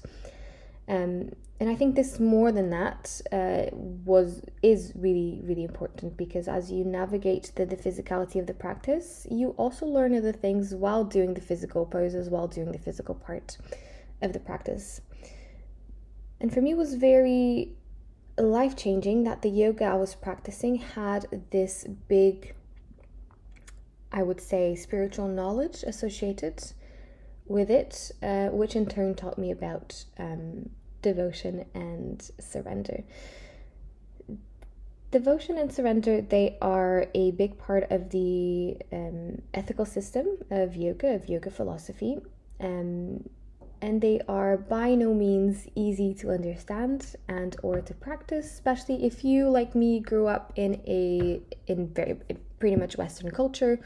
um, 0.87 1.29
and 1.59 1.69
I 1.69 1.75
think 1.75 1.95
this 1.95 2.19
more 2.19 2.51
than 2.51 2.69
that 2.71 3.21
uh, 3.31 3.67
was 3.73 4.41
is 4.61 4.91
really 4.95 5.41
really 5.43 5.63
important 5.63 6.17
because 6.17 6.47
as 6.47 6.71
you 6.71 6.83
navigate 6.83 7.51
the, 7.55 7.65
the 7.65 7.77
physicality 7.77 8.39
of 8.39 8.47
the 8.47 8.53
practice, 8.53 9.25
you 9.31 9.49
also 9.51 9.85
learn 9.85 10.15
other 10.15 10.33
things 10.33 10.75
while 10.75 11.05
doing 11.05 11.33
the 11.33 11.41
physical 11.41 11.85
poses, 11.85 12.29
while 12.29 12.47
doing 12.47 12.71
the 12.71 12.79
physical 12.79 13.15
part 13.15 13.57
of 14.21 14.33
the 14.33 14.39
practice. 14.39 15.01
And 16.41 16.53
for 16.53 16.61
me, 16.61 16.71
it 16.71 16.77
was 16.77 16.95
very 16.95 17.71
life 18.37 18.75
changing 18.75 19.23
that 19.23 19.41
the 19.41 19.49
yoga 19.49 19.85
I 19.85 19.95
was 19.95 20.13
practicing 20.13 20.75
had 20.75 21.25
this 21.51 21.85
big, 22.09 22.53
I 24.11 24.23
would 24.23 24.41
say, 24.41 24.75
spiritual 24.75 25.29
knowledge 25.29 25.83
associated 25.83 26.61
with 27.47 27.69
it, 27.69 28.11
uh, 28.21 28.47
which 28.47 28.75
in 28.75 28.87
turn 28.87 29.15
taught 29.15 29.37
me 29.37 29.51
about 29.51 30.03
um, 30.19 30.69
devotion 31.11 31.65
and 31.75 32.17
surrender. 32.39 33.03
Devotion 35.11 35.57
and 35.61 35.71
surrender, 35.71 36.21
they 36.21 36.57
are 36.61 37.07
a 37.13 37.31
big 37.31 37.51
part 37.57 37.83
of 37.91 38.09
the 38.09 38.75
um, 38.91 39.41
ethical 39.53 39.85
system 39.85 40.25
of 40.49 40.75
yoga, 40.75 41.09
of 41.17 41.29
yoga 41.29 41.51
philosophy. 41.51 42.17
Um, 42.59 43.23
and 43.81 44.01
they 44.01 44.19
are 44.27 44.57
by 44.57 44.95
no 44.95 45.13
means 45.13 45.67
easy 45.75 46.11
to 46.15 46.31
understand 46.31 47.15
and 47.27 47.55
or 47.61 47.81
to 47.81 47.93
practice 47.93 48.45
especially 48.45 49.05
if 49.05 49.23
you 49.23 49.49
like 49.49 49.75
me 49.75 49.99
grew 49.99 50.27
up 50.27 50.53
in 50.55 50.81
a 50.87 51.41
in 51.67 51.79
very 51.89 52.15
pretty 52.57 52.77
much 52.77 52.97
western 52.97 53.29
culture 53.29 53.77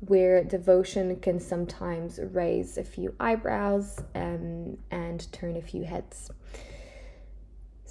where 0.00 0.44
devotion 0.44 1.16
can 1.20 1.40
sometimes 1.40 2.20
raise 2.32 2.76
a 2.76 2.84
few 2.84 3.14
eyebrows 3.18 3.98
um, 4.14 4.76
and 4.90 5.30
turn 5.32 5.56
a 5.56 5.62
few 5.62 5.84
heads 5.84 6.30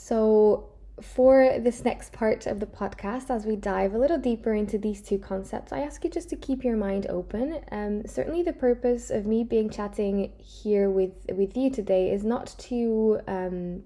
so, 0.05 0.69
for 1.01 1.57
this 1.57 1.83
next 1.83 2.13
part 2.13 2.45
of 2.45 2.59
the 2.59 2.67
podcast, 2.67 3.31
as 3.31 3.43
we 3.43 3.55
dive 3.55 3.95
a 3.95 3.97
little 3.97 4.19
deeper 4.19 4.53
into 4.53 4.77
these 4.77 5.01
two 5.01 5.17
concepts, 5.17 5.73
I 5.73 5.79
ask 5.79 6.03
you 6.03 6.11
just 6.11 6.29
to 6.29 6.35
keep 6.35 6.63
your 6.63 6.77
mind 6.77 7.07
open. 7.09 7.59
Um, 7.71 8.05
certainly, 8.05 8.43
the 8.43 8.53
purpose 8.53 9.09
of 9.09 9.25
me 9.25 9.43
being 9.43 9.67
chatting 9.67 10.31
here 10.37 10.91
with 10.91 11.13
with 11.31 11.57
you 11.57 11.71
today 11.71 12.11
is 12.11 12.23
not 12.23 12.53
to 12.69 13.19
um, 13.27 13.81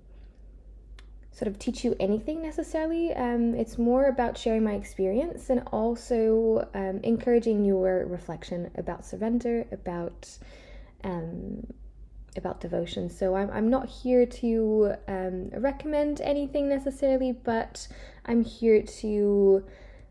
sort 1.31 1.47
of 1.47 1.59
teach 1.59 1.83
you 1.83 1.95
anything 1.99 2.41
necessarily. 2.41 3.13
Um, 3.13 3.53
it's 3.55 3.77
more 3.77 4.07
about 4.07 4.37
sharing 4.37 4.63
my 4.63 4.73
experience 4.73 5.49
and 5.49 5.61
also 5.71 6.67
um, 6.73 6.99
encouraging 7.03 7.63
your 7.63 8.05
reflection 8.07 8.71
about 8.75 9.05
surrender, 9.05 9.65
about 9.71 10.37
um, 11.03 11.65
about 12.37 12.61
devotion. 12.61 13.09
So 13.09 13.35
I'm, 13.35 13.49
I'm 13.51 13.69
not 13.69 13.89
here 13.89 14.25
to 14.25 14.93
um, 15.07 15.49
recommend 15.49 16.21
anything 16.21 16.69
necessarily, 16.69 17.31
but 17.31 17.87
I'm 18.25 18.43
here 18.43 18.81
to 18.83 19.65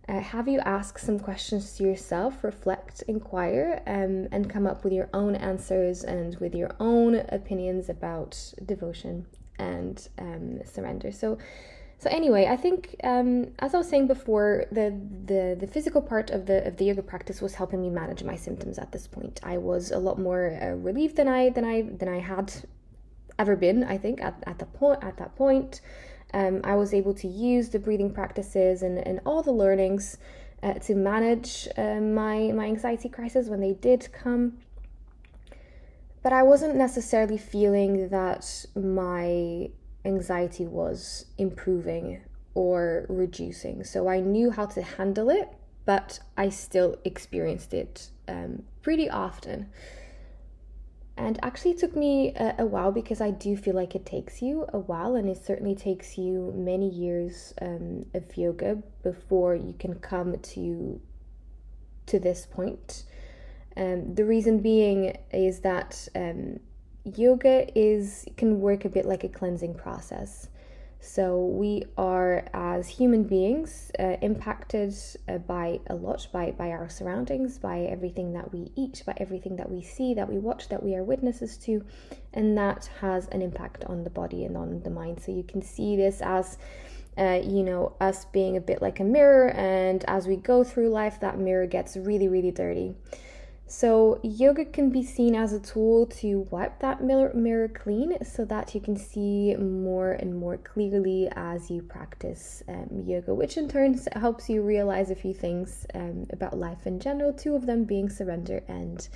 uh, 0.09 0.21
have 0.21 0.49
you 0.49 0.59
ask 0.61 0.99
some 0.99 1.19
questions 1.19 1.77
to 1.77 1.85
yourself, 1.85 2.43
reflect, 2.43 3.03
inquire, 3.09 3.83
um, 3.87 4.27
and 4.33 4.49
come 4.49 4.67
up 4.67 4.83
with 4.83 4.93
your 4.93 5.09
own 5.13 5.37
answers 5.37 6.03
and 6.03 6.37
with 6.37 6.55
your 6.55 6.71
own 6.81 7.17
opinions 7.29 7.89
about 7.89 8.55
devotion 8.65 9.27
and 9.59 10.09
um, 10.19 10.61
surrender. 10.65 11.13
So 11.13 11.39
so 12.01 12.09
anyway, 12.11 12.47
I 12.47 12.57
think 12.57 12.95
um, 13.03 13.49
as 13.59 13.75
I 13.75 13.79
was 13.79 13.89
saying 13.89 14.07
before, 14.07 14.67
the, 14.71 14.97
the 15.27 15.57
the 15.59 15.67
physical 15.67 16.01
part 16.01 16.31
of 16.31 16.47
the 16.47 16.65
of 16.65 16.77
the 16.77 16.85
yoga 16.85 17.03
practice 17.03 17.43
was 17.43 17.55
helping 17.55 17.83
me 17.83 17.91
manage 17.91 18.23
my 18.23 18.37
symptoms 18.37 18.79
at 18.79 18.93
this 18.93 19.09
point. 19.09 19.41
I 19.43 19.59
was 19.59 19.91
a 19.91 19.99
lot 19.99 20.17
more 20.17 20.57
uh, 20.63 20.77
relieved 20.77 21.17
than 21.17 21.27
I 21.27 21.51
than 21.51 21.65
I 21.65 21.83
than 21.83 22.09
I 22.09 22.21
had 22.21 22.55
ever 23.37 23.57
been. 23.57 23.83
I 23.83 23.99
think 23.99 24.23
at 24.23 24.45
at 24.47 24.61
the 24.61 24.67
point 24.67 25.03
at 25.03 25.17
that 25.17 25.35
point, 25.35 25.81
um, 26.33 26.61
I 26.63 26.77
was 26.77 26.95
able 26.95 27.15
to 27.15 27.27
use 27.27 27.71
the 27.71 27.81
breathing 27.81 28.15
practices 28.15 28.83
and 28.83 29.05
and 29.05 29.21
all 29.27 29.43
the 29.43 29.53
learnings 29.53 30.19
uh, 30.63 30.75
to 30.75 30.95
manage 30.95 31.67
uh, 31.77 32.01
my 32.01 32.53
my 32.53 32.67
anxiety 32.67 33.09
crisis 33.09 33.49
when 33.49 33.61
they 33.61 33.73
did 33.73 34.09
come. 34.13 34.59
But 36.29 36.37
I 36.37 36.43
wasn't 36.43 36.77
necessarily 36.77 37.39
feeling 37.39 38.11
that 38.11 38.67
my 38.77 39.71
anxiety 40.05 40.67
was 40.67 41.25
improving 41.39 42.21
or 42.53 43.07
reducing. 43.09 43.83
So 43.83 44.09
I 44.09 44.21
knew 44.21 44.51
how 44.51 44.67
to 44.67 44.83
handle 44.83 45.31
it, 45.31 45.49
but 45.87 46.21
I 46.37 46.51
still 46.51 46.97
experienced 47.03 47.73
it 47.73 48.11
um, 48.29 48.65
pretty 48.83 49.09
often. 49.09 49.71
And 51.17 51.43
actually, 51.43 51.71
it 51.71 51.79
took 51.79 51.97
me 51.97 52.35
a, 52.35 52.57
a, 52.59 52.67
while 52.67 52.93
because 52.93 53.23
I 53.23 53.31
do 53.31 53.57
feel 53.57 53.75
like 53.75 53.95
it 53.95 54.05
takes 54.05 54.43
you 54.43 54.67
a 54.71 54.79
while, 54.79 55.17
and 55.17 55.31
it 55.31 55.43
certainly 55.43 55.75
takes 55.75 56.19
you 56.19 56.53
many 56.55 56.91
years 56.91 57.55
um, 57.63 58.05
of 58.13 58.37
yoga 58.37 58.83
before 59.03 59.55
you 59.55 59.75
can 59.79 59.95
come 59.95 60.39
to 60.39 61.01
to 62.05 62.19
this 62.19 62.45
point. 62.45 63.05
Um, 63.79 64.15
the 64.15 64.25
reason 64.25 64.59
being 64.59 65.17
is 65.33 65.61
that 65.61 66.09
um, 66.17 66.59
yoga 67.05 67.67
is 67.79 68.27
can 68.37 68.61
work 68.61 68.85
a 68.85 68.89
bit 68.89 69.07
like 69.07 69.23
a 69.25 69.29
cleansing 69.29 69.75
process. 69.75 70.49
So 71.01 71.47
we 71.47 71.85
are 71.97 72.45
as 72.53 72.89
human 72.89 73.23
beings 73.23 73.93
uh, 74.01 74.17
impacted 74.21 74.95
uh, 75.29 75.39
by 75.39 75.79
a 75.87 75.95
lot 75.95 76.27
by 76.33 76.51
by 76.51 76.71
our 76.71 76.89
surroundings, 76.89 77.57
by 77.57 77.83
everything 77.83 78.33
that 78.33 78.53
we 78.53 78.73
eat, 78.75 79.05
by 79.07 79.15
everything 79.19 79.55
that 79.57 79.71
we 79.71 79.81
see, 79.81 80.13
that 80.15 80.29
we 80.29 80.39
watch, 80.39 80.69
that 80.71 80.83
we 80.83 80.97
are 80.97 81.05
witnesses 81.05 81.57
to, 81.59 81.85
and 82.35 82.59
that 82.59 82.91
has 83.01 83.29
an 83.29 83.43
impact 83.43 83.85
on 83.85 84.03
the 84.03 84.11
body 84.11 84.45
and 84.45 84.57
on 84.57 84.83
the 84.83 84.91
mind. 84.91 85.23
So 85.23 85.31
you 85.31 85.45
can 85.45 85.63
see 85.63 85.95
this 85.95 86.21
as 86.21 86.59
uh, 87.17 87.41
you 87.43 87.65
know, 87.65 87.95
us 88.01 88.27
being 88.27 88.57
a 88.57 88.61
bit 88.61 88.81
like 88.81 89.01
a 89.01 89.05
mirror, 89.05 89.51
and 89.51 90.05
as 90.07 90.27
we 90.27 90.37
go 90.37 90.63
through 90.63 90.89
life, 90.89 91.19
that 91.21 91.39
mirror 91.39 91.67
gets 91.67 91.97
really, 91.97 92.29
really 92.29 92.53
dirty. 92.53 92.95
So, 93.71 94.19
yoga 94.23 94.65
can 94.65 94.89
be 94.89 95.03
seen 95.03 95.35
as 95.35 95.53
a 95.53 95.61
tool 95.61 96.07
to 96.07 96.49
wipe 96.51 96.81
that 96.81 97.03
mirror, 97.03 97.31
mirror 97.35 97.69
clean 97.69 98.17
so 98.25 98.47
that 98.47 98.75
you 98.75 98.81
can 98.81 98.97
see 98.97 99.55
more 99.57 100.13
and 100.13 100.35
more 100.35 100.57
clearly 100.57 101.29
as 101.37 101.71
you 101.71 101.83
practice 101.83 102.63
um, 102.67 103.03
yoga, 103.05 103.35
which 103.35 103.59
in 103.59 103.69
turn 103.69 104.01
helps 104.17 104.49
you 104.49 104.63
realize 104.63 105.11
a 105.11 105.15
few 105.15 105.35
things 105.35 105.85
um, 105.93 106.27
about 106.31 106.57
life 106.57 106.87
in 106.87 106.99
general, 106.99 107.31
two 107.31 107.55
of 107.55 107.67
them 107.67 107.85
being 107.85 108.09
surrender 108.09 108.63
and 108.69 109.11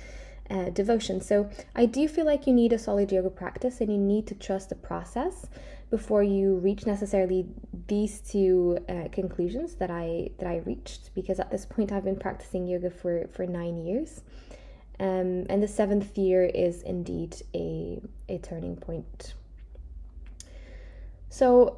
uh, 0.51 0.69
devotion. 0.69 1.19
So, 1.19 1.49
I 1.75 1.87
do 1.87 2.07
feel 2.07 2.27
like 2.27 2.45
you 2.45 2.53
need 2.53 2.73
a 2.73 2.77
solid 2.77 3.11
yoga 3.11 3.31
practice 3.31 3.81
and 3.81 3.91
you 3.91 3.97
need 3.97 4.27
to 4.27 4.35
trust 4.35 4.69
the 4.69 4.75
process 4.75 5.47
before 5.93 6.23
you 6.23 6.57
reach 6.57 6.87
necessarily 6.87 7.45
these 7.87 8.19
two 8.21 8.79
uh, 8.89 9.07
conclusions 9.11 9.75
that 9.75 9.91
I 9.91 10.29
that 10.39 10.47
I 10.47 10.57
reached 10.65 11.13
because 11.13 11.39
at 11.39 11.51
this 11.51 11.67
point 11.67 11.91
I've 11.91 12.03
been 12.03 12.19
practicing 12.19 12.65
yoga 12.65 12.89
for 12.89 13.27
for 13.31 13.45
nine 13.45 13.77
years 13.77 14.21
um, 14.99 15.45
and 15.49 15.61
the 15.61 15.67
seventh 15.67 16.17
year 16.17 16.43
is 16.43 16.81
indeed 16.83 17.41
a, 17.53 18.01
a 18.29 18.37
turning 18.37 18.75
point. 18.75 19.33
So, 21.29 21.77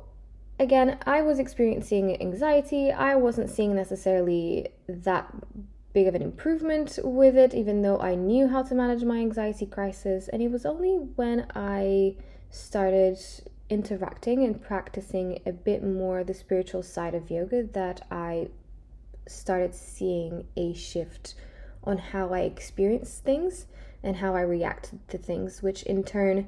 again, 0.59 0.97
I 1.05 1.21
was 1.21 1.39
experiencing 1.39 2.21
anxiety. 2.21 2.91
I 2.91 3.15
wasn't 3.15 3.49
seeing 3.49 3.73
necessarily 3.75 4.67
that 4.87 5.33
big 5.93 6.07
of 6.07 6.15
an 6.15 6.21
improvement 6.21 6.99
with 7.03 7.37
it, 7.37 7.53
even 7.53 7.81
though 7.81 7.99
I 7.99 8.15
knew 8.15 8.49
how 8.49 8.63
to 8.63 8.75
manage 8.75 9.03
my 9.03 9.17
anxiety 9.19 9.65
crisis. 9.65 10.27
And 10.27 10.41
it 10.41 10.51
was 10.51 10.65
only 10.65 10.95
when 11.15 11.47
I 11.55 12.17
started 12.49 13.17
interacting 13.69 14.43
and 14.43 14.61
practicing 14.61 15.39
a 15.45 15.51
bit 15.51 15.83
more 15.83 16.23
the 16.23 16.33
spiritual 16.33 16.83
side 16.83 17.15
of 17.15 17.31
yoga 17.31 17.63
that 17.63 18.05
I 18.11 18.49
started 19.27 19.73
seeing 19.73 20.45
a 20.55 20.73
shift 20.73 21.35
on 21.85 21.97
how 21.97 22.33
I 22.33 22.41
experience 22.41 23.19
things 23.19 23.67
and 24.03 24.17
how 24.17 24.35
I 24.35 24.41
react 24.41 24.93
to 25.09 25.17
things, 25.17 25.63
which 25.63 25.83
in 25.83 26.03
turn 26.03 26.47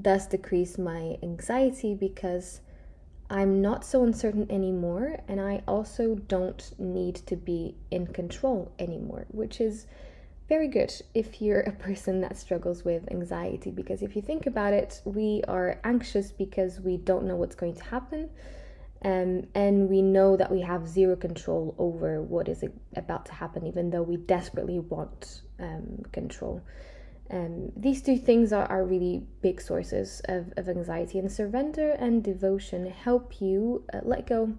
does 0.00 0.26
decrease 0.26 0.78
my 0.78 1.18
anxiety 1.22 1.94
because 1.94 2.60
I'm 3.28 3.62
not 3.62 3.84
so 3.84 4.04
uncertain 4.04 4.46
anymore, 4.50 5.20
and 5.26 5.40
I 5.40 5.62
also 5.66 6.16
don't 6.16 6.70
need 6.78 7.16
to 7.26 7.34
be 7.34 7.76
in 7.90 8.08
control 8.08 8.72
anymore, 8.78 9.26
which 9.30 9.58
is 9.60 9.86
very 10.48 10.68
good 10.68 10.92
if 11.14 11.40
you're 11.40 11.60
a 11.60 11.72
person 11.72 12.20
that 12.20 12.36
struggles 12.36 12.84
with 12.84 13.10
anxiety. 13.10 13.70
Because 13.70 14.02
if 14.02 14.14
you 14.14 14.20
think 14.20 14.46
about 14.46 14.74
it, 14.74 15.00
we 15.06 15.42
are 15.48 15.80
anxious 15.82 16.30
because 16.30 16.78
we 16.78 16.98
don't 16.98 17.24
know 17.24 17.36
what's 17.36 17.54
going 17.54 17.74
to 17.74 17.84
happen. 17.84 18.28
Um, 19.04 19.48
and 19.54 19.88
we 19.88 20.00
know 20.00 20.36
that 20.36 20.50
we 20.50 20.60
have 20.60 20.86
zero 20.86 21.16
control 21.16 21.74
over 21.76 22.22
what 22.22 22.48
is 22.48 22.64
about 22.94 23.26
to 23.26 23.32
happen, 23.32 23.66
even 23.66 23.90
though 23.90 24.02
we 24.02 24.16
desperately 24.16 24.78
want 24.78 25.42
um, 25.58 26.02
control. 26.12 26.62
Um, 27.30 27.72
these 27.76 28.02
two 28.02 28.18
things 28.18 28.52
are, 28.52 28.66
are 28.66 28.84
really 28.84 29.24
big 29.40 29.60
sources 29.60 30.20
of, 30.26 30.52
of 30.56 30.68
anxiety, 30.68 31.18
and 31.18 31.32
surrender 31.32 31.92
and 31.92 32.22
devotion 32.22 32.86
help 32.86 33.40
you 33.40 33.84
uh, 33.92 34.00
let 34.02 34.26
go 34.26 34.54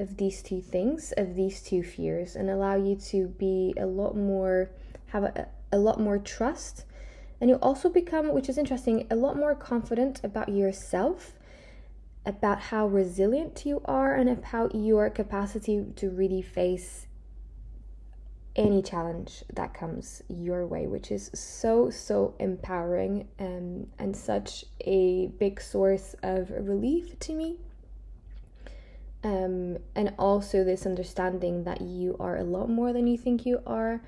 of 0.00 0.16
these 0.16 0.42
two 0.42 0.60
things, 0.60 1.12
of 1.16 1.36
these 1.36 1.62
two 1.62 1.82
fears, 1.82 2.34
and 2.34 2.50
allow 2.50 2.74
you 2.76 2.96
to 2.96 3.28
be 3.28 3.74
a 3.78 3.86
lot 3.86 4.16
more, 4.16 4.70
have 5.08 5.24
a, 5.24 5.46
a 5.70 5.78
lot 5.78 6.00
more 6.00 6.18
trust. 6.18 6.84
And 7.40 7.50
you 7.50 7.56
also 7.56 7.88
become, 7.88 8.32
which 8.32 8.48
is 8.48 8.58
interesting, 8.58 9.06
a 9.10 9.16
lot 9.16 9.36
more 9.36 9.54
confident 9.54 10.20
about 10.24 10.48
yourself, 10.48 11.34
about 12.26 12.60
how 12.60 12.86
resilient 12.86 13.66
you 13.66 13.82
are, 13.84 14.14
and 14.14 14.28
about 14.28 14.74
your 14.74 15.10
capacity 15.10 15.84
to 15.96 16.10
really 16.10 16.42
face 16.42 17.06
any 18.56 18.80
challenge 18.80 19.42
that 19.52 19.74
comes 19.74 20.22
your 20.28 20.66
way, 20.66 20.86
which 20.86 21.10
is 21.10 21.30
so, 21.34 21.90
so 21.90 22.34
empowering 22.38 23.26
and, 23.38 23.88
and 23.98 24.16
such 24.16 24.64
a 24.82 25.26
big 25.38 25.60
source 25.60 26.14
of 26.22 26.50
relief 26.50 27.18
to 27.18 27.34
me. 27.34 27.56
Um, 29.24 29.78
and 29.94 30.12
also, 30.18 30.62
this 30.64 30.86
understanding 30.86 31.64
that 31.64 31.80
you 31.80 32.16
are 32.20 32.36
a 32.36 32.44
lot 32.44 32.68
more 32.68 32.92
than 32.92 33.06
you 33.06 33.16
think 33.16 33.46
you 33.46 33.60
are, 33.66 34.02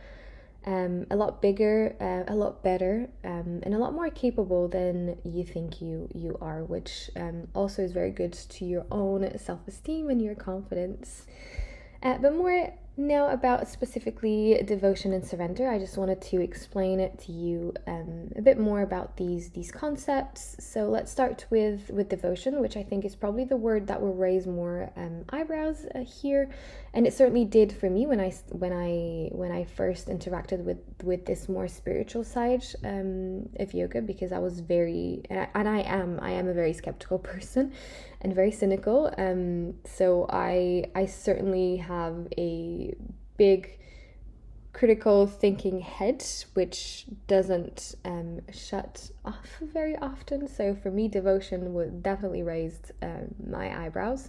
um, 0.67 1.07
a 1.11 1.17
lot 1.17 1.41
bigger, 1.41 1.95
uh, 2.01 2.33
a 2.33 2.35
lot 2.35 2.63
better, 2.63 3.09
um, 3.25 3.61
and 3.63 3.73
a 3.73 3.79
lot 3.79 3.95
more 3.95 4.11
capable 4.11 4.67
than 4.67 5.17
you 5.25 5.45
think 5.45 5.81
you, 5.81 6.09
you 6.13 6.37
are, 6.41 6.65
which 6.65 7.11
um, 7.17 7.47
also 7.55 7.83
is 7.83 7.93
very 7.93 8.11
good 8.11 8.33
to 8.33 8.65
your 8.65 8.85
own 8.91 9.39
self 9.39 9.61
esteem 9.69 10.11
and 10.11 10.21
your 10.21 10.35
confidence. 10.35 11.27
Uh, 12.03 12.19
but 12.19 12.35
more 12.35 12.73
now, 12.99 13.29
about 13.29 13.69
specifically 13.69 14.59
devotion 14.65 15.13
and 15.13 15.23
surrender, 15.23 15.69
I 15.69 15.79
just 15.79 15.99
wanted 15.99 16.23
to 16.23 16.41
explain 16.41 16.99
it 16.99 17.19
to 17.27 17.33
you 17.33 17.75
um, 17.87 18.33
a 18.37 18.41
bit 18.41 18.59
more 18.59 18.81
about 18.81 19.19
these 19.19 19.51
these 19.51 19.71
concepts. 19.71 20.57
So 20.61 20.89
let's 20.89 21.13
start 21.13 21.45
with 21.51 21.91
with 21.91 22.09
devotion, 22.09 22.59
which 22.59 22.75
I 22.75 22.83
think 22.83 23.05
is 23.05 23.15
probably 23.15 23.45
the 23.45 23.57
word 23.59 23.87
that 23.89 24.01
will 24.01 24.15
raise 24.15 24.47
more 24.47 24.91
um, 24.97 25.27
eyebrows 25.29 25.85
uh, 25.95 26.05
here, 26.05 26.49
and 26.95 27.07
it 27.07 27.13
certainly 27.13 27.45
did 27.45 27.71
for 27.71 27.91
me 27.91 28.07
when 28.07 28.19
I 28.19 28.33
when 28.49 28.73
I 28.73 29.29
when 29.31 29.53
I 29.53 29.65
first 29.65 30.09
interacted 30.09 30.65
with 30.65 30.79
with 31.03 31.27
this 31.27 31.51
more 31.51 31.69
spiritual 31.69 32.25
side 32.25 32.65
um, 32.83 33.51
of 33.61 33.75
yoga, 33.75 34.01
because 34.01 34.33
I 34.33 34.39
was 34.39 34.61
very 34.61 35.21
and 35.29 35.41
I, 35.41 35.49
and 35.55 35.69
I 35.69 35.81
am 35.81 36.19
I 36.23 36.31
am 36.31 36.49
a 36.49 36.55
very 36.55 36.73
skeptical 36.73 37.19
person, 37.33 37.75
and 38.21 38.35
very 38.35 38.51
cynical. 38.51 39.13
Um, 39.19 39.75
so 39.85 40.27
I 40.29 40.85
I 40.95 41.07
certainly 41.07 41.77
have 41.77 42.29
a 42.39 42.95
big 43.37 43.79
critical 44.77 45.27
thinking 45.27 45.81
head 45.81 46.23
which 46.53 47.07
doesn't 47.27 47.95
um, 48.05 48.41
shut 48.53 49.11
off 49.25 49.57
very 49.63 49.97
often. 49.97 50.47
So 50.47 50.75
for 50.75 50.91
me 50.91 51.09
devotion 51.09 51.73
would 51.73 52.03
definitely 52.03 52.43
raised 52.43 52.93
um, 53.01 53.35
my 53.49 53.85
eyebrows. 53.85 54.29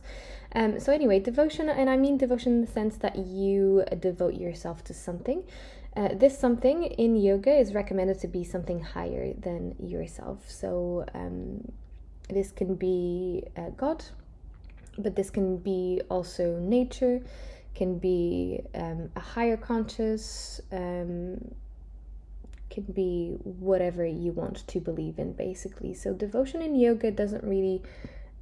Um, 0.56 0.80
so 0.80 0.94
anyway 0.94 1.20
devotion 1.20 1.68
and 1.68 1.90
i 1.90 1.98
mean 1.98 2.18
devotion 2.18 2.54
in 2.54 2.62
the 2.62 2.72
sense 2.72 2.96
that 2.98 3.18
you 3.18 3.84
devote 4.00 4.36
yourself 4.36 4.84
to 4.86 4.94
something. 4.94 5.44
Uh, 5.98 6.10
this 6.14 6.38
something 6.38 6.84
in 6.84 7.16
yoga 7.16 7.54
is 7.54 7.74
recommended 7.74 8.20
to 8.20 8.28
be 8.28 8.44
something 8.44 8.80
higher 8.80 9.34
than 9.34 9.76
yourself. 9.80 10.50
So 10.50 11.06
um, 11.14 11.72
this 12.30 12.52
can 12.52 12.76
be 12.76 13.44
uh, 13.56 13.70
God, 13.70 14.04
but 14.98 15.16
this 15.16 15.30
can 15.30 15.58
be 15.58 16.02
also 16.10 16.60
nature, 16.60 17.22
can 17.74 17.98
be 17.98 18.62
um, 18.76 19.10
a 19.16 19.20
higher 19.20 19.58
conscious, 19.58 20.60
um, 20.72 21.54
can 22.70 22.84
be 22.94 23.38
whatever 23.44 24.06
you 24.06 24.32
want 24.32 24.68
to 24.68 24.80
believe 24.80 25.20
in, 25.20 25.34
basically. 25.34 25.94
So, 25.94 26.14
devotion 26.14 26.62
in 26.62 26.76
yoga 26.76 27.12
doesn't 27.12 27.44
really 27.44 27.82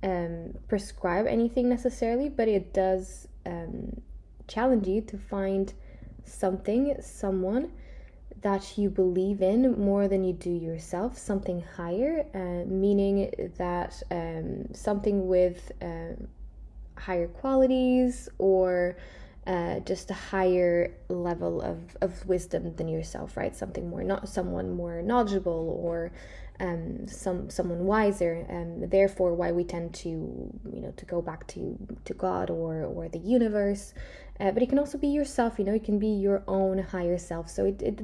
um, 0.04 0.56
prescribe 0.68 1.28
anything 1.28 1.70
necessarily, 1.70 2.30
but 2.30 2.48
it 2.48 2.74
does 2.74 3.28
um, 3.46 4.02
challenge 4.48 4.88
you 4.88 5.02
to 5.02 5.18
find 5.18 5.74
something, 6.24 6.96
someone 7.02 7.72
that 8.42 8.78
you 8.78 8.90
believe 8.90 9.42
in 9.42 9.80
more 9.80 10.08
than 10.08 10.24
you 10.24 10.34
do 10.34 10.52
yourself, 10.52 11.18
something 11.18 11.64
higher, 11.76 12.26
uh, 12.34 12.70
meaning 12.70 13.32
that 13.58 14.02
um, 14.12 14.68
something 14.74 15.28
with 15.28 15.72
um, 15.82 16.28
higher 16.98 17.28
qualities 17.28 18.30
or 18.38 18.98
uh, 19.48 19.80
just 19.82 20.10
a 20.10 20.14
higher 20.14 20.92
level 21.08 21.62
of, 21.62 21.96
of 22.02 22.26
wisdom 22.26 22.76
than 22.76 22.88
yourself, 22.88 23.38
right? 23.38 23.56
Something 23.56 23.90
more, 23.90 24.04
not 24.04 24.28
someone 24.28 24.72
more 24.72 25.02
knowledgeable 25.02 25.80
or 25.82 26.12
um, 26.60 27.08
some 27.08 27.50
someone 27.50 27.86
wiser. 27.86 28.46
And 28.50 28.90
therefore, 28.90 29.36
why 29.36 29.52
we 29.52 29.64
tend 29.64 29.94
to, 29.96 30.10
you 30.10 30.82
know, 30.82 30.94
to 30.98 31.06
go 31.06 31.22
back 31.22 31.46
to 31.48 31.78
to 32.06 32.14
God 32.14 32.50
or 32.50 32.86
or 32.86 33.08
the 33.08 33.20
universe. 33.20 33.94
Uh, 34.40 34.52
but 34.52 34.62
it 34.62 34.70
can 34.70 34.80
also 34.80 34.98
be 34.98 35.08
yourself. 35.08 35.58
You 35.58 35.66
know, 35.66 35.74
it 35.74 35.84
can 35.84 36.00
be 36.00 36.08
your 36.08 36.44
own 36.48 36.78
higher 36.80 37.18
self. 37.18 37.50
So 37.50 37.66
it, 37.66 37.82
it 37.82 38.02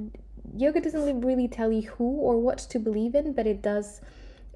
yoga 0.56 0.82
doesn't 0.82 1.22
really 1.22 1.48
tell 1.48 1.72
you 1.72 1.90
who 1.90 2.06
or 2.06 2.40
what 2.40 2.58
to 2.58 2.80
believe 2.80 3.16
in, 3.16 3.34
but 3.34 3.48
it 3.48 3.62
does 3.62 4.02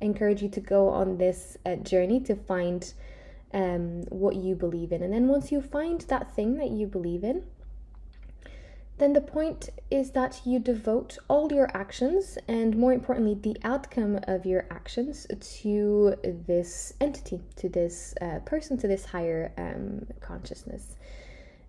encourage 0.02 0.42
you 0.42 0.50
to 0.50 0.60
go 0.60 0.90
on 0.90 1.18
this 1.18 1.58
uh, 1.66 1.76
journey 1.78 2.20
to 2.22 2.36
find 2.36 2.94
um, 3.54 4.04
what 4.10 4.36
you 4.36 4.56
believe 4.56 4.92
in. 4.92 5.02
And 5.02 5.14
then 5.14 5.28
once 5.28 5.52
you 5.52 5.62
find 5.62 6.02
that 6.02 6.36
thing 6.36 6.58
that 6.58 6.72
you 6.72 6.88
believe 6.88 7.24
in, 7.24 7.44
then 8.98 9.12
the 9.12 9.22
point 9.22 9.70
is 9.92 10.12
that 10.12 10.42
you 10.46 10.58
devote 10.58 11.18
all 11.28 11.52
your 11.52 11.70
actions 11.76 12.38
and, 12.48 12.78
more 12.78 12.94
importantly, 12.94 13.34
the 13.34 13.58
outcome 13.66 14.20
of 14.24 14.46
your 14.46 14.66
actions 14.72 15.28
to 15.60 16.16
this 16.24 16.94
entity, 17.02 17.42
to 17.58 17.68
this 17.68 18.14
uh, 18.22 18.40
person, 18.46 18.78
to 18.78 18.88
this 18.88 19.06
higher 19.06 19.52
um, 19.58 20.06
consciousness. 20.22 20.96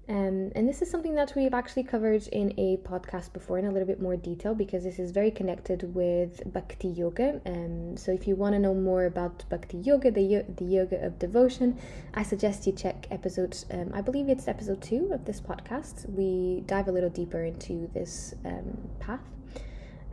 Um, 0.09 0.53
and 0.55 0.69
this 0.69 0.83
is 0.83 0.91
something 0.91 1.17
that 1.17 1.33
we've 1.35 1.53
actually 1.53 1.83
covered 1.83 2.29
in 2.29 2.55
a 2.59 2.77
podcast 2.79 3.33
before 3.33 3.59
in 3.59 3.65
a 3.65 3.73
little 3.73 3.89
bit 3.89 4.01
more 4.01 4.17
detail 4.17 4.55
because 4.55 4.85
this 4.85 5.01
is 5.01 5.11
very 5.11 5.33
connected 5.33 5.95
with 5.97 6.41
Bhakti 6.53 6.89
Yoga. 6.89 7.41
Um, 7.45 7.97
so 7.97 8.13
if 8.13 8.29
you 8.29 8.37
want 8.37 8.55
to 8.55 8.61
know 8.61 8.73
more 8.73 9.07
about 9.07 9.45
Bhakti 9.49 9.79
Yoga, 9.79 10.13
the, 10.13 10.45
the 10.57 10.65
yoga 10.65 11.05
of 11.05 11.19
devotion, 11.19 11.77
I 12.15 12.23
suggest 12.23 12.69
you 12.69 12.73
check 12.73 13.09
episode, 13.11 13.57
um, 13.73 13.91
I 13.93 14.01
believe 14.01 14.29
it's 14.29 14.47
episode 14.47 14.81
two 14.81 15.11
of 15.13 15.25
this 15.25 15.41
podcast. 15.41 16.09
We 16.09 16.63
dive 16.67 16.87
a 16.87 16.93
little 16.93 17.11
deeper 17.11 17.43
into 17.43 17.91
this 17.93 18.33
um, 18.45 18.79
path 19.01 19.21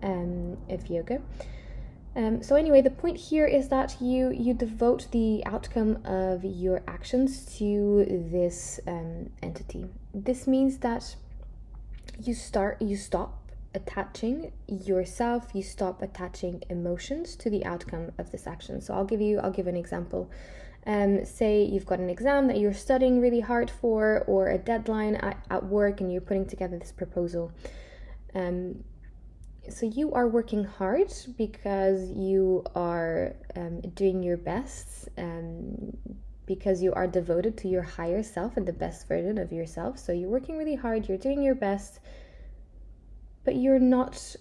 um, 0.01 0.58
of 0.69 0.88
yoga. 0.89 1.21
Um, 2.15 2.43
so 2.43 2.56
anyway, 2.56 2.82
the 2.82 2.91
point 2.91 3.17
here 3.17 3.45
is 3.45 3.69
that 3.69 3.97
you 3.99 4.30
you 4.32 4.54
devote 4.54 5.08
the 5.12 5.43
outcome 5.45 5.97
of 6.06 6.43
your 6.43 6.84
actions 6.88 7.45
to 7.58 8.06
this 8.32 8.80
um, 8.88 9.32
entity. 9.41 9.86
This 10.13 10.45
means 10.45 10.78
that 10.80 11.15
you 12.19 12.36
start 12.36 12.82
you 12.82 12.95
stop 12.95 13.52
attaching 13.73 14.52
yourself. 14.67 15.49
You 15.54 15.63
stop 15.63 16.04
attaching 16.04 16.63
emotions 16.69 17.36
to 17.38 17.49
the 17.49 17.65
outcome 17.65 18.12
of 18.19 18.32
this 18.32 18.45
action. 18.45 18.80
So 18.82 18.93
I'll 18.93 19.06
give 19.06 19.21
you 19.21 19.39
I'll 19.39 19.52
give 19.52 19.67
an 19.67 19.76
example. 19.76 20.30
Um, 20.86 21.26
say 21.26 21.63
you've 21.63 21.86
got 21.86 21.99
an 21.99 22.10
exam 22.10 22.47
that 22.47 22.60
you're 22.60 22.73
studying 22.73 23.21
really 23.21 23.39
hard 23.39 23.71
for, 23.71 24.26
or 24.28 24.49
a 24.49 24.58
deadline 24.58 25.15
at, 25.15 25.38
at 25.49 25.65
work, 25.65 26.02
and 26.02 26.12
you're 26.12 26.21
putting 26.21 26.45
together 26.45 26.78
this 26.78 26.91
proposal. 26.91 27.54
Um, 28.36 28.84
so 29.69 29.86
you 29.86 30.12
are 30.13 30.28
working 30.28 30.63
hard 30.63 31.13
because 31.38 32.12
you 32.12 32.63
are 32.76 33.36
um, 33.56 33.82
doing 33.95 34.21
your 34.21 34.38
best 34.38 35.10
um, 35.17 35.95
because 36.45 36.84
you 36.84 36.93
are 36.93 37.08
devoted 37.08 37.58
to 37.58 37.67
your 37.69 37.82
higher 37.82 38.21
self 38.21 38.58
and 38.58 38.67
the 38.67 38.73
best 38.73 39.08
version 39.08 39.38
of 39.38 39.52
yourself. 39.52 39.97
So 39.97 40.12
you're 40.12 40.30
working 40.30 40.58
really 40.58 40.76
hard 40.76 41.08
you're 41.08 41.17
doing 41.17 41.41
your 41.41 41.56
best 41.56 41.99
but 43.45 43.56
you're 43.56 43.80
not 43.80 44.36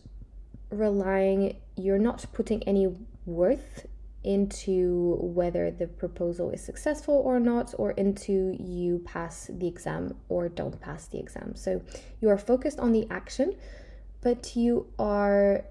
relying 0.70 1.56
you're 1.76 1.98
not 1.98 2.24
putting 2.32 2.62
any 2.64 2.88
worth 3.26 3.86
into 4.24 5.16
whether 5.20 5.70
the 5.70 5.86
proposal 5.86 6.50
is 6.50 6.64
successful 6.64 7.14
or 7.14 7.40
not 7.40 7.74
or 7.76 7.90
into 7.92 8.56
you 8.60 9.00
pass 9.04 9.50
the 9.52 9.66
exam 9.66 10.14
or 10.28 10.48
don't 10.48 10.80
pass 10.80 11.06
the 11.06 11.18
exam. 11.18 11.54
So 11.56 11.82
you 12.20 12.28
are 12.28 12.38
focused 12.38 12.78
on 12.78 12.92
the 12.92 13.06
action 13.10 13.56
but 14.22 14.56
you 14.56 14.86
are 14.98 15.64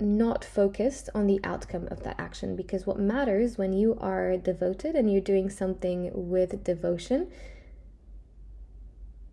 not 0.00 0.44
focused 0.44 1.10
on 1.14 1.26
the 1.26 1.38
outcome 1.44 1.86
of 1.90 2.02
that 2.02 2.18
action 2.18 2.56
because 2.56 2.86
what 2.86 2.98
matters 2.98 3.58
when 3.58 3.72
you 3.72 3.96
are 4.00 4.36
devoted 4.36 4.94
and 4.94 5.12
you're 5.12 5.20
doing 5.20 5.50
something 5.50 6.10
with 6.14 6.64
devotion 6.64 7.30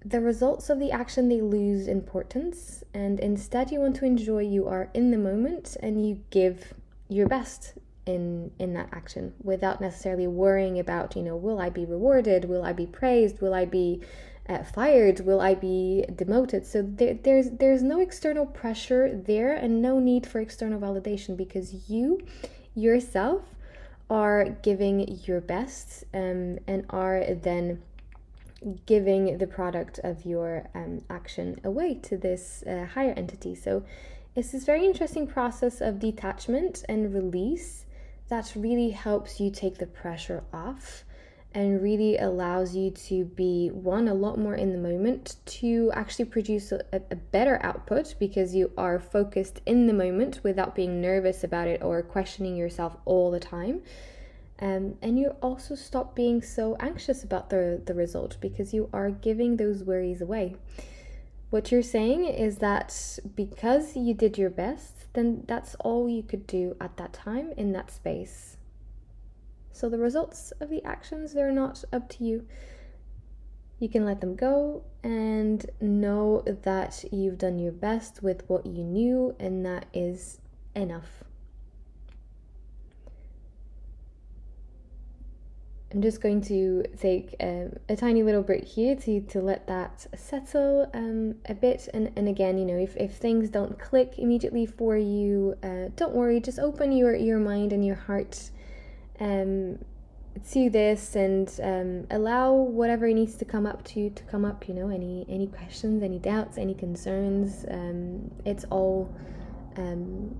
the 0.05 0.19
results 0.21 0.69
of 0.69 0.79
the 0.79 0.91
action 0.91 1.29
they 1.29 1.41
lose 1.41 1.87
importance 1.87 2.83
and 2.93 3.19
instead 3.19 3.71
you 3.71 3.79
want 3.79 3.95
to 3.95 4.05
enjoy 4.05 4.39
you 4.39 4.67
are 4.67 4.89
in 4.93 5.11
the 5.11 5.17
moment 5.17 5.75
and 5.81 6.07
you 6.07 6.21
give 6.29 6.73
your 7.09 7.27
best 7.27 7.73
in 8.05 8.51
in 8.57 8.73
that 8.73 8.89
action 8.91 9.33
without 9.43 9.81
necessarily 9.81 10.27
worrying 10.27 10.79
about 10.79 11.15
you 11.15 11.21
know 11.21 11.35
will 11.35 11.59
i 11.59 11.69
be 11.69 11.85
rewarded? 11.85 12.45
Will 12.45 12.63
i 12.63 12.73
be 12.73 12.85
praised? 12.85 13.41
Will 13.41 13.53
i 13.53 13.65
be 13.65 14.01
uh, 14.49 14.63
fired 14.63 15.19
will 15.21 15.41
i 15.41 15.53
be 15.53 16.05
demoted. 16.15 16.65
So 16.65 16.81
there, 16.81 17.15
there's 17.15 17.49
there's 17.51 17.83
no 17.83 17.99
external 17.99 18.45
pressure 18.45 19.13
there 19.13 19.53
and 19.53 19.81
no 19.81 19.99
need 19.99 20.25
for 20.25 20.39
external 20.39 20.79
validation 20.79 21.35
because 21.35 21.89
you 21.89 22.21
yourself 22.75 23.43
are 24.09 24.45
giving 24.63 25.19
your 25.25 25.41
best 25.41 26.05
um, 26.13 26.59
and 26.67 26.85
are 26.89 27.25
then 27.33 27.81
giving 28.85 29.37
the 29.37 29.47
product 29.47 29.99
of 30.03 30.25
your 30.25 30.67
um, 30.73 31.01
action 31.09 31.59
away 31.63 31.95
to 31.95 32.17
this 32.17 32.63
uh, 32.65 32.85
higher 32.85 33.13
entity. 33.15 33.53
So 33.53 33.83
it's 34.35 34.51
this 34.51 34.65
very 34.65 34.85
interesting 34.85 35.27
process 35.27 35.81
of 35.81 35.99
detachment 35.99 36.83
and 36.87 37.13
release 37.13 37.85
that 38.29 38.53
really 38.55 38.91
helps 38.91 39.39
you 39.39 39.51
take 39.51 39.77
the 39.77 39.87
pressure 39.87 40.43
off 40.53 41.03
and 41.57 41.81
really 41.81 42.15
allows 42.19 42.75
you 42.75 42.91
to 42.91 43.25
be 43.25 43.69
one 43.73 44.07
a 44.07 44.13
lot 44.13 44.37
more 44.37 44.53
in 44.53 44.71
the 44.71 44.77
moment 44.77 45.37
to 45.47 45.91
actually 45.95 46.25
produce 46.25 46.71
a, 46.71 46.81
a, 46.93 47.15
better 47.15 47.59
output 47.63 48.13
because 48.19 48.53
you 48.53 48.71
are 48.77 48.99
focused 48.99 49.59
in 49.65 49.87
the 49.87 49.93
moment 49.93 50.39
without 50.43 50.75
being 50.75 51.01
nervous 51.01 51.43
about 51.43 51.67
it 51.67 51.81
or 51.81 52.03
questioning 52.03 52.55
yourself 52.55 52.95
all 53.05 53.31
the 53.31 53.39
time 53.39 53.81
um, 54.59 54.95
and 55.01 55.17
you 55.17 55.29
also 55.41 55.73
stop 55.73 56.15
being 56.15 56.43
so 56.43 56.77
anxious 56.79 57.23
about 57.23 57.49
the, 57.49 57.81
the 57.87 57.93
result 57.95 58.37
because 58.39 58.71
you 58.71 58.87
are 58.93 59.09
giving 59.09 59.57
those 59.57 59.83
worries 59.83 60.21
away 60.21 60.55
what 61.49 61.71
you're 61.71 61.81
saying 61.81 62.23
is 62.23 62.57
that 62.57 63.17
because 63.35 63.95
you 63.95 64.13
did 64.13 64.37
your 64.37 64.51
best 64.51 65.11
then 65.13 65.43
that's 65.47 65.73
all 65.79 66.07
you 66.07 66.21
could 66.21 66.45
do 66.45 66.75
at 66.79 66.97
that 66.97 67.11
time 67.11 67.51
in 67.57 67.71
that 67.71 67.89
space. 67.89 68.56
So 69.77 69.89
the 69.89 69.99
results 69.99 70.51
of 70.59 70.71
the 70.71 70.83
actions, 70.83 71.33
they're 71.33 71.51
not 71.51 71.83
up 71.93 72.09
to 72.09 72.23
you. 72.23 72.47
You 73.77 73.87
can 73.87 74.05
let 74.05 74.21
them 74.21 74.35
go 74.35 74.81
and 75.03 75.63
know 75.79 76.41
that 76.63 77.05
you've 77.11 77.37
done 77.37 77.59
your 77.59 77.73
best 77.73 78.23
with 78.23 78.41
what 78.47 78.65
you 78.65 78.83
knew, 78.83 79.35
and 79.39 79.63
that 79.67 79.85
is 79.93 80.39
enough. 80.75 81.23
I'm 85.93 86.01
just 86.01 86.21
going 86.21 86.41
to 86.45 86.83
take 86.99 87.35
um, 87.39 87.73
a 87.87 87.95
tiny 87.95 88.23
little 88.23 88.41
break 88.41 88.65
here 88.65 88.95
to, 88.95 89.21
to 89.21 89.41
let 89.41 89.67
that 89.67 90.07
settle 90.15 90.89
um, 90.95 91.35
a 91.45 91.53
bit. 91.53 91.87
And, 91.93 92.11
and 92.15 92.27
again, 92.27 92.57
you 92.57 92.65
know, 92.65 92.77
if, 92.77 92.97
if 92.97 93.17
things 93.17 93.51
don't 93.51 93.77
click 93.77 94.15
immediately 94.17 94.65
for 94.65 94.97
you, 94.97 95.55
uh, 95.61 95.89
don't 95.95 96.15
worry, 96.15 96.39
just 96.39 96.57
open 96.57 96.91
your, 96.91 97.15
your 97.15 97.37
mind 97.37 97.71
and 97.73 97.85
your 97.85 97.95
heart 97.95 98.49
um, 99.19 99.79
to 100.51 100.69
this 100.69 101.15
and 101.15 101.51
um, 101.63 102.07
allow 102.11 102.53
whatever 102.53 103.07
needs 103.07 103.35
to 103.37 103.45
come 103.45 103.65
up 103.65 103.83
to 103.85 103.99
you 103.99 104.09
to 104.11 104.23
come 104.23 104.45
up, 104.45 104.67
you 104.67 104.73
know, 104.73 104.89
any, 104.89 105.25
any 105.27 105.47
questions, 105.47 106.03
any 106.03 106.19
doubts, 106.19 106.57
any 106.57 106.73
concerns. 106.73 107.65
Um, 107.69 108.31
it's 108.45 108.65
all 108.65 109.13
um, 109.77 110.35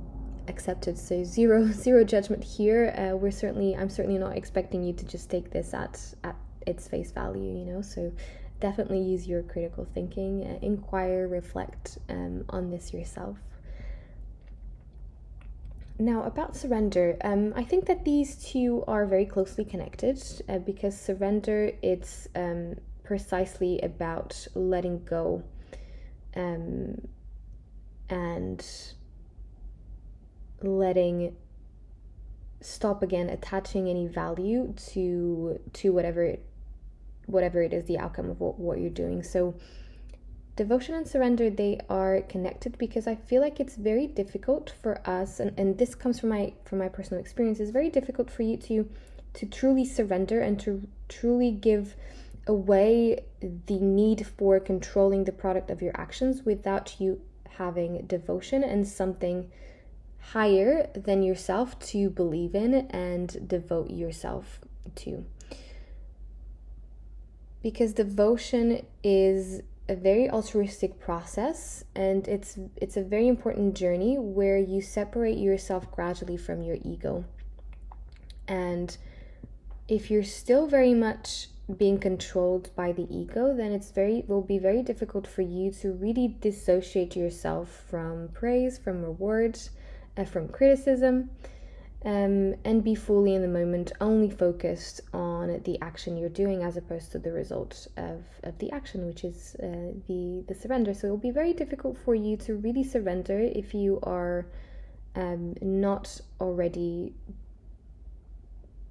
accepted 0.47 0.97
so 0.97 1.23
zero 1.23 1.65
zero 1.71 2.03
judgment 2.03 2.43
here 2.43 2.93
uh, 2.97 3.15
we're 3.15 3.31
certainly 3.31 3.75
i'm 3.75 3.89
certainly 3.89 4.17
not 4.17 4.35
expecting 4.35 4.83
you 4.83 4.93
to 4.93 5.05
just 5.05 5.29
take 5.29 5.51
this 5.51 5.73
at 5.73 6.13
at 6.23 6.35
its 6.65 6.87
face 6.87 7.11
value 7.11 7.57
you 7.59 7.65
know 7.65 7.81
so 7.81 8.11
definitely 8.59 8.99
use 8.99 9.27
your 9.27 9.43
critical 9.43 9.85
thinking 9.93 10.43
uh, 10.43 10.65
inquire 10.65 11.27
reflect 11.27 11.97
um, 12.09 12.43
on 12.49 12.69
this 12.69 12.93
yourself 12.93 13.37
now 15.99 16.23
about 16.23 16.55
surrender 16.55 17.17
um, 17.23 17.53
i 17.55 17.63
think 17.63 17.85
that 17.85 18.05
these 18.05 18.35
two 18.35 18.83
are 18.87 19.05
very 19.05 19.25
closely 19.25 19.65
connected 19.65 20.21
uh, 20.47 20.59
because 20.59 20.99
surrender 20.99 21.71
it's 21.81 22.27
um, 22.35 22.75
precisely 23.03 23.79
about 23.81 24.47
letting 24.53 25.03
go 25.05 25.43
um, 26.35 27.07
and 28.09 28.65
letting 30.61 31.35
stop 32.61 33.03
again 33.03 33.29
attaching 33.29 33.87
any 33.87 34.07
value 34.07 34.73
to 34.75 35.59
to 35.73 35.91
whatever 35.91 36.23
it, 36.23 36.45
whatever 37.25 37.61
it 37.61 37.73
is 37.73 37.85
the 37.85 37.97
outcome 37.97 38.29
of 38.29 38.39
what, 38.39 38.57
what 38.59 38.79
you're 38.79 38.89
doing. 38.89 39.21
So 39.21 39.55
devotion 40.57 40.95
and 40.95 41.07
surrender 41.07 41.49
they 41.49 41.79
are 41.89 42.21
connected 42.21 42.77
because 42.77 43.07
i 43.07 43.15
feel 43.15 43.41
like 43.41 43.59
it's 43.59 43.77
very 43.77 44.07
difficult 44.07 44.73
for 44.81 44.99
us 45.07 45.39
and, 45.39 45.57
and 45.57 45.77
this 45.77 45.95
comes 45.95 46.19
from 46.19 46.29
my 46.29 46.51
from 46.65 46.79
my 46.79 46.89
personal 46.89 47.21
experience 47.21 47.59
it's 47.59 47.71
very 47.71 47.89
difficult 47.89 48.29
for 48.29 48.43
you 48.43 48.57
to 48.57 48.89
to 49.33 49.45
truly 49.45 49.85
surrender 49.85 50.41
and 50.41 50.59
to 50.59 50.87
truly 51.07 51.51
give 51.51 51.95
away 52.47 53.19
the 53.67 53.79
need 53.79 54.25
for 54.37 54.59
controlling 54.59 55.25
the 55.25 55.31
product 55.31 55.69
of 55.69 55.81
your 55.81 55.95
actions 55.95 56.43
without 56.43 56.99
you 56.99 57.21
having 57.57 58.05
devotion 58.07 58.63
and 58.63 58.87
something 58.87 59.51
higher 60.31 60.89
than 60.93 61.23
yourself 61.23 61.77
to 61.79 62.09
believe 62.09 62.55
in 62.55 62.73
and 62.89 63.47
devote 63.47 63.89
yourself 63.89 64.59
to. 64.95 65.25
Because 67.61 67.93
devotion 67.93 68.85
is 69.03 69.61
a 69.89 69.95
very 69.95 70.29
altruistic 70.29 70.99
process 70.99 71.83
and 71.95 72.27
it's 72.27 72.59
it's 72.75 72.97
a 72.97 73.03
very 73.03 73.27
important 73.27 73.75
journey 73.75 74.17
where 74.17 74.57
you 74.57 74.81
separate 74.81 75.37
yourself 75.37 75.89
gradually 75.91 76.37
from 76.37 76.61
your 76.61 76.77
ego. 76.83 77.23
And 78.47 78.95
if 79.87 80.11
you're 80.11 80.23
still 80.23 80.67
very 80.67 80.93
much 80.93 81.47
being 81.77 81.99
controlled 81.99 82.69
by 82.75 82.91
the 82.91 83.07
ego, 83.13 83.53
then 83.55 83.71
it's 83.71 83.91
very 83.91 84.23
will 84.27 84.41
be 84.41 84.57
very 84.57 84.81
difficult 84.81 85.27
for 85.27 85.41
you 85.41 85.71
to 85.71 85.93
really 85.93 86.27
dissociate 86.27 87.15
yourself 87.15 87.83
from 87.89 88.29
praise, 88.33 88.77
from 88.77 89.03
rewards, 89.03 89.69
uh, 90.17 90.25
from 90.25 90.47
criticism, 90.47 91.29
um, 92.07 92.55
and 92.63 92.85
be 92.85 92.95
fully 92.95 93.35
in 93.35 93.41
the 93.41 93.49
moment, 93.49 93.91
only 93.99 94.29
focused 94.29 95.01
on 95.13 95.61
the 95.65 95.77
action 95.81 96.15
you're 96.15 96.29
doing 96.29 96.63
as 96.63 96.77
opposed 96.77 97.11
to 97.11 97.19
the 97.19 97.33
result 97.33 97.85
of, 97.97 98.23
of 98.43 98.57
the 98.59 98.71
action, 98.71 99.05
which 99.05 99.25
is 99.25 99.57
uh, 99.61 99.91
the, 100.07 100.41
the 100.47 100.55
surrender. 100.55 100.93
So 100.93 101.07
it 101.07 101.11
will 101.11 101.17
be 101.17 101.31
very 101.31 101.51
difficult 101.51 101.97
for 101.97 102.15
you 102.15 102.37
to 102.37 102.55
really 102.55 102.85
surrender 102.85 103.37
if 103.37 103.73
you 103.73 103.99
are 104.03 104.47
um, 105.15 105.55
not 105.61 106.21
already 106.39 107.13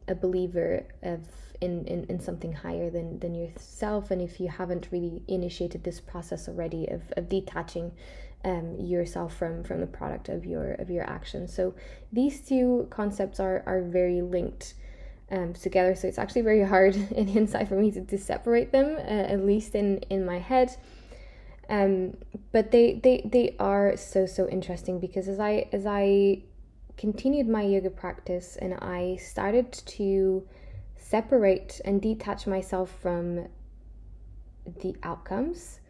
a 0.08 0.14
believer 0.14 0.84
of 1.02 1.20
in, 1.62 1.86
in, 1.86 2.04
in 2.10 2.20
something 2.20 2.52
higher 2.52 2.90
than, 2.90 3.18
than 3.20 3.34
yourself 3.34 4.10
and 4.10 4.20
if 4.20 4.38
you 4.38 4.46
haven't 4.46 4.88
really 4.90 5.22
initiated 5.26 5.82
this 5.84 6.00
process 6.00 6.48
already 6.48 6.86
of, 6.88 7.00
of 7.16 7.30
detaching 7.30 7.92
um, 8.46 8.76
yourself 8.78 9.36
from 9.36 9.64
from 9.64 9.80
the 9.80 9.86
product 9.86 10.28
of 10.28 10.46
your 10.46 10.72
of 10.74 10.88
your 10.88 11.04
actions. 11.10 11.52
So 11.52 11.74
these 12.12 12.40
two 12.40 12.86
concepts 12.90 13.40
are 13.40 13.62
are 13.66 13.82
very 13.82 14.22
linked 14.22 14.74
um, 15.30 15.52
together. 15.52 15.94
So 15.96 16.06
it's 16.06 16.18
actually 16.18 16.42
very 16.42 16.62
hard 16.62 16.94
in 17.10 17.28
insight 17.28 17.68
for 17.68 17.74
me 17.74 17.90
to, 17.90 18.00
to 18.02 18.16
separate 18.16 18.70
them, 18.70 18.96
uh, 18.96 19.34
at 19.34 19.44
least 19.44 19.74
in 19.74 19.98
in 20.08 20.24
my 20.24 20.38
head. 20.38 20.76
Um, 21.68 22.16
but 22.52 22.70
they 22.70 23.00
they 23.02 23.22
they 23.24 23.56
are 23.58 23.96
so 23.96 24.26
so 24.26 24.48
interesting 24.48 25.00
because 25.00 25.26
as 25.26 25.40
I 25.40 25.68
as 25.72 25.84
I 25.84 26.42
continued 26.96 27.48
my 27.48 27.62
yoga 27.62 27.90
practice 27.90 28.56
and 28.56 28.74
I 28.74 29.16
started 29.16 29.72
to 29.72 30.46
separate 30.96 31.80
and 31.84 32.00
detach 32.00 32.46
myself 32.46 32.90
from 33.02 33.48
the 34.64 34.96
outcomes 35.02 35.80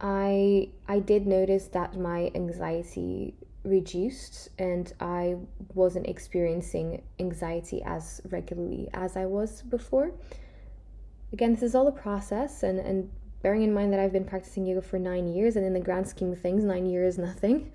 I 0.00 0.68
I 0.86 1.00
did 1.00 1.26
notice 1.26 1.66
that 1.68 1.98
my 1.98 2.30
anxiety 2.34 3.34
reduced 3.64 4.50
and 4.58 4.92
I 5.00 5.36
wasn't 5.74 6.06
experiencing 6.06 7.02
anxiety 7.18 7.82
as 7.84 8.20
regularly 8.30 8.88
as 8.94 9.16
I 9.16 9.26
was 9.26 9.62
before. 9.62 10.12
Again, 11.32 11.52
this 11.52 11.62
is 11.62 11.74
all 11.74 11.88
a 11.88 11.92
process 11.92 12.62
and, 12.62 12.78
and 12.78 13.10
bearing 13.42 13.62
in 13.62 13.74
mind 13.74 13.92
that 13.92 14.00
I've 14.00 14.12
been 14.12 14.24
practicing 14.24 14.64
yoga 14.64 14.82
for 14.82 14.98
nine 14.98 15.28
years 15.28 15.56
and 15.56 15.66
in 15.66 15.74
the 15.74 15.80
grand 15.80 16.08
scheme 16.08 16.32
of 16.32 16.40
things, 16.40 16.64
nine 16.64 16.86
years 16.86 17.14
is 17.14 17.18
nothing. 17.18 17.72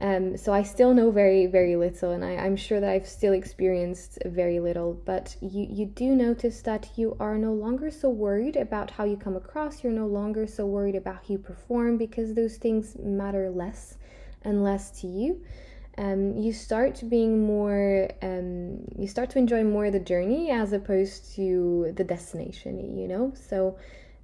Um, 0.00 0.36
so 0.36 0.52
I 0.52 0.62
still 0.62 0.94
know 0.94 1.10
very, 1.10 1.46
very 1.46 1.76
little, 1.76 2.12
and 2.12 2.24
I, 2.24 2.36
I'm 2.36 2.56
sure 2.56 2.80
that 2.80 2.88
I've 2.88 3.06
still 3.06 3.34
experienced 3.34 4.18
very 4.24 4.58
little. 4.58 4.94
But 5.04 5.36
you, 5.40 5.66
you 5.68 5.86
do 5.86 6.14
notice 6.14 6.62
that 6.62 6.90
you 6.96 7.16
are 7.20 7.36
no 7.36 7.52
longer 7.52 7.90
so 7.90 8.08
worried 8.08 8.56
about 8.56 8.92
how 8.92 9.04
you 9.04 9.16
come 9.16 9.36
across. 9.36 9.84
You're 9.84 9.92
no 9.92 10.06
longer 10.06 10.46
so 10.46 10.64
worried 10.64 10.96
about 10.96 11.16
how 11.16 11.34
you 11.34 11.38
perform 11.38 11.98
because 11.98 12.34
those 12.34 12.56
things 12.56 12.96
matter 12.98 13.50
less. 13.50 13.98
and 14.42 14.62
less 14.62 14.90
to 15.00 15.06
you 15.06 15.40
um, 15.98 16.36
you 16.36 16.52
start 16.52 17.02
being 17.08 17.44
more 17.44 18.08
um, 18.22 18.84
you 18.96 19.06
start 19.06 19.30
to 19.30 19.38
enjoy 19.38 19.62
more 19.64 19.90
the 19.90 20.00
journey 20.00 20.50
as 20.50 20.72
opposed 20.72 21.34
to 21.34 21.92
the 21.96 22.04
destination 22.04 22.96
you 22.98 23.08
know 23.08 23.32
so 23.34 23.76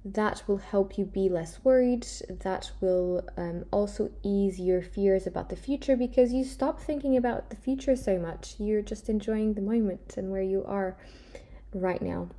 that 0.05 0.43
will 0.47 0.57
help 0.57 0.97
you 0.97 1.05
be 1.05 1.27
less 1.27 1.59
worried 1.63 2.07
that 2.29 2.71
will 2.79 3.27
um, 3.35 3.65
also 3.71 4.09
ease 4.23 4.59
your 4.59 4.81
fears 4.81 5.27
about 5.27 5.49
the 5.49 5.55
future 5.55 5.97
because 5.97 6.31
you 6.31 6.43
stop 6.43 6.79
thinking 6.79 7.17
about 7.17 7.49
the 7.49 7.55
future 7.55 7.95
so 7.95 8.17
much. 8.17 8.55
You're 8.57 8.81
just 8.81 9.09
enjoying 9.09 9.53
the 9.53 9.61
moment 9.61 10.15
and 10.17 10.31
where 10.31 10.41
you 10.41 10.63
are 10.65 10.95
right 11.73 12.01
now 12.01 12.29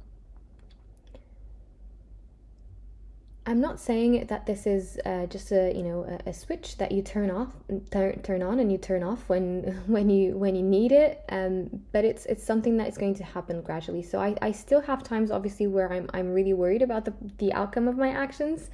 I'm 3.48 3.62
not 3.62 3.80
saying 3.80 4.26
that 4.26 4.44
this 4.44 4.66
is 4.66 5.00
uh, 5.06 5.24
just 5.24 5.52
a 5.52 5.72
you 5.74 5.82
know 5.82 6.04
a, 6.04 6.28
a, 6.28 6.34
switch 6.34 6.76
that 6.76 6.92
you 6.92 7.00
turn 7.00 7.30
off, 7.30 7.48
turn, 7.90 8.20
turn 8.20 8.42
on, 8.42 8.60
and 8.60 8.70
you 8.70 8.76
turn 8.76 9.02
off 9.02 9.26
when 9.26 9.82
when 9.86 10.10
you 10.10 10.36
when 10.36 10.54
you 10.54 10.62
need 10.62 10.92
it. 10.92 11.24
Um, 11.30 11.70
but 11.92 12.04
it's 12.04 12.26
it's 12.26 12.44
something 12.44 12.76
that 12.76 12.88
is 12.88 12.98
going 12.98 13.14
to 13.14 13.24
happen 13.24 13.62
gradually. 13.62 14.02
So 14.02 14.20
I, 14.20 14.36
I 14.42 14.52
still 14.52 14.82
have 14.82 15.02
times 15.02 15.30
obviously 15.30 15.66
where 15.66 15.90
I'm 15.90 16.10
I'm 16.12 16.34
really 16.34 16.52
worried 16.52 16.82
about 16.82 17.06
the 17.06 17.14
the 17.38 17.54
outcome 17.54 17.88
of 17.88 17.96
my 17.96 18.10
actions, 18.10 18.68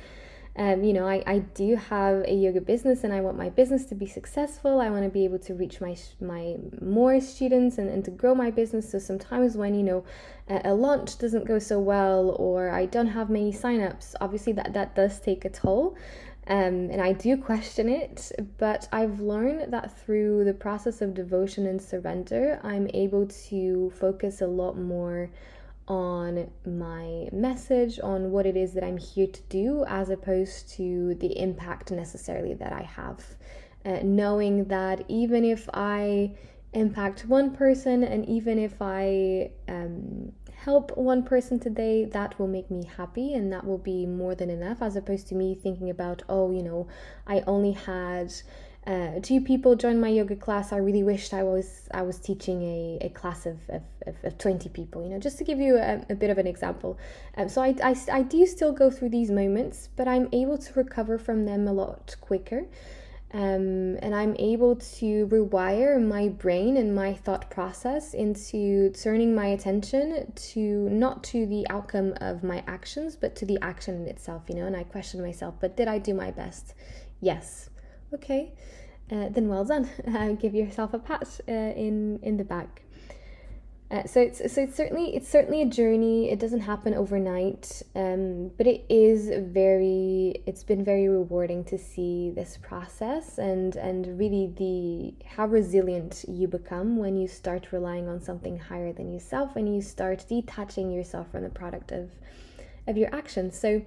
um, 0.57 0.85
you 0.85 0.93
know, 0.93 1.07
I, 1.09 1.23
I 1.27 1.38
do 1.40 1.75
have 1.75 2.23
a 2.29 2.33
yoga 2.33 2.61
business 2.61 3.03
and 3.03 3.12
I 3.12 3.21
want 3.21 3.37
my 3.37 3.51
business 3.51 3.87
to 3.87 3.97
be 3.97 4.07
successful. 4.07 4.81
I 4.81 4.88
want 4.88 5.03
to 5.03 5.11
be 5.11 5.25
able 5.25 5.40
to 5.40 5.55
reach 5.55 5.81
my 5.81 5.97
my 6.21 6.57
more 6.81 7.21
students 7.21 7.77
and, 7.79 7.88
and 7.88 8.05
to 8.05 8.12
grow 8.12 8.37
my 8.37 8.53
business. 8.53 8.90
So 8.93 9.01
sometimes 9.01 9.57
when, 9.57 9.75
you 9.75 9.83
know, 9.83 10.05
a, 10.49 10.61
a 10.67 10.75
launch 10.75 11.19
doesn't 11.19 11.47
go 11.47 11.59
so 11.59 11.81
well 11.81 12.37
or 12.38 12.71
I 12.71 12.87
don't 12.87 13.09
have 13.09 13.31
many 13.31 13.53
signups, 13.53 14.14
obviously 14.21 14.53
that, 14.53 14.75
that 14.75 14.95
does 14.95 15.19
take 15.19 15.45
a 15.45 15.51
toll. 15.51 15.97
Um, 16.47 16.90
and 16.90 17.01
I 17.01 17.14
do 17.14 17.37
question 17.38 17.88
it, 17.88 18.31
but 18.59 18.87
I've 18.93 19.19
learned 19.19 19.73
that 19.73 19.99
through 19.99 20.45
the 20.45 20.53
process 20.53 21.01
of 21.01 21.14
devotion 21.14 21.67
and 21.67 21.81
surrender, 21.81 22.61
I'm 22.62 22.88
able 22.93 23.27
to 23.49 23.90
focus 23.99 24.43
a 24.43 24.47
lot 24.47 24.77
more 24.77 25.31
on 25.87 26.51
my 26.64 27.29
message, 27.33 28.01
on 28.03 28.31
what 28.31 28.47
it 28.47 28.57
is 28.57 28.73
that 28.75 28.85
I'm 28.85 28.97
here 28.97 29.27
to 29.27 29.42
do, 29.49 29.85
as 29.87 30.11
opposed 30.11 30.70
to 30.77 31.14
the 31.16 31.38
impact 31.38 31.90
necessarily 31.90 32.55
that 32.55 32.73
I 32.73 32.83
have. 32.83 33.25
Uh, 33.85 34.01
knowing 34.03 34.64
that 34.64 35.05
even 35.09 35.44
if 35.44 35.68
I 35.75 36.35
impact 36.73 37.27
one 37.27 37.55
person 37.55 38.03
and 38.03 38.27
even 38.27 38.59
if 38.59 38.81
I 38.81 39.51
um, 39.68 40.33
help 40.64 40.97
one 40.97 41.23
person 41.23 41.59
today, 41.61 42.07
that 42.07 42.38
will 42.38 42.49
make 42.49 42.70
me 42.70 42.85
happy 42.97 43.35
and 43.35 43.53
that 43.53 43.66
will 43.66 43.79
be 43.79 44.07
more 44.07 44.35
than 44.35 44.49
enough, 44.49 44.81
as 44.81 44.97
opposed 44.97 45.29
to 45.29 45.35
me 45.35 45.55
thinking 45.55 45.90
about, 45.90 46.23
oh, 46.29 46.51
you 46.51 46.62
know, 46.62 46.88
I 47.27 47.42
only 47.47 47.73
had 47.73 48.33
uh, 48.87 49.18
two 49.23 49.40
people 49.40 49.75
joined 49.77 50.01
my 50.01 50.09
yoga 50.09 50.37
class. 50.37 50.73
I 50.73 50.77
really 50.77 51.03
wished 51.03 51.33
I 51.33 51.42
was 51.42 51.88
I 51.92 52.03
was 52.03 52.18
teaching 52.18 52.62
a, 52.62 52.99
a 53.07 53.09
class 53.09 53.47
of, 53.47 53.59
of, 53.70 53.83
of, 54.23 54.37
20 54.37 54.68
people, 54.70 55.03
you 55.03 55.09
know, 55.09 55.18
just 55.18 55.38
to 55.38 55.44
give 55.44 55.59
you 55.59 55.77
a, 55.77 56.05
a 56.11 56.14
bit 56.14 56.29
of 56.29 56.37
an 56.37 56.47
example. 56.47 56.99
Um, 57.37 57.49
so 57.49 57.62
I, 57.62 57.75
I, 57.83 57.97
I 58.12 58.23
do 58.23 58.44
still 58.47 58.73
go 58.73 58.90
through 58.90 59.09
these 59.09 59.31
moments, 59.31 59.88
but 59.97 60.07
I'm 60.07 60.29
able 60.33 60.59
to 60.59 60.73
recover 60.75 61.16
from 61.18 61.47
them 61.47 61.66
a 61.66 61.73
lot 61.73 62.14
quicker. 62.20 62.66
Um, 63.33 63.97
and 64.01 64.14
I'm 64.14 64.37
able 64.38 64.77
to 64.77 65.27
rewire 65.27 66.01
my 66.01 66.29
brain 66.29 66.77
and 66.77 66.94
my 66.94 67.14
thought 67.14 67.51
process 67.51 68.14
into 68.14 68.90
turning 68.90 69.35
my 69.35 69.47
attention 69.47 70.33
to 70.53 70.88
not 70.88 71.25
to 71.25 71.44
the 71.47 71.66
outcome 71.68 72.14
of 72.20 72.44
my 72.44 72.62
actions, 72.68 73.16
but 73.16 73.35
to 73.37 73.47
the 73.47 73.59
action 73.61 73.97
in 73.97 74.07
itself, 74.07 74.42
you 74.49 74.55
know. 74.55 74.66
And 74.66 74.77
I 74.77 74.85
question 74.85 75.20
myself, 75.23 75.55
but 75.59 75.77
did 75.77 75.88
I 75.88 75.99
do 75.99 76.14
my 76.14 76.31
best? 76.31 76.75
Yes 77.20 77.70
okay, 78.14 78.53
uh, 79.11 79.29
then 79.29 79.48
well 79.48 79.64
done. 79.64 79.88
Uh, 80.14 80.33
give 80.33 80.55
yourself 80.55 80.94
a 80.94 80.98
pat 80.98 81.40
uh, 81.48 81.53
in 81.53 82.18
in 82.22 82.37
the 82.37 82.44
back. 82.44 82.83
Uh, 83.90 84.03
so 84.07 84.20
it's 84.20 84.38
so 84.53 84.62
it's 84.62 84.74
certainly 84.74 85.14
it's 85.14 85.29
certainly 85.29 85.62
a 85.62 85.66
journey. 85.66 86.31
It 86.31 86.38
doesn't 86.40 86.61
happen 86.61 86.94
overnight, 86.94 87.83
um, 87.94 88.50
but 88.57 88.66
it 88.66 88.85
is 88.88 89.29
very. 89.53 90.42
It's 90.46 90.64
been 90.64 90.85
very 90.85 91.09
rewarding 91.09 91.64
to 91.64 91.79
see 91.79 92.31
this 92.31 92.59
process 92.61 93.38
and 93.38 93.77
and 93.77 94.18
really 94.18 94.53
the 94.57 95.14
how 95.29 95.46
resilient 95.46 96.24
you 96.27 96.48
become 96.48 96.96
when 96.96 97.16
you 97.16 97.29
start 97.29 97.72
relying 97.72 98.09
on 98.09 98.20
something 98.20 98.59
higher 98.59 98.92
than 98.92 99.12
yourself 99.12 99.55
and 99.55 99.72
you 99.72 99.83
start 99.83 100.24
detaching 100.29 100.90
yourself 100.90 101.31
from 101.31 101.42
the 101.42 101.50
product 101.50 101.92
of 101.92 102.11
of 102.87 102.96
your 102.96 103.14
actions. 103.14 103.57
So 103.57 103.83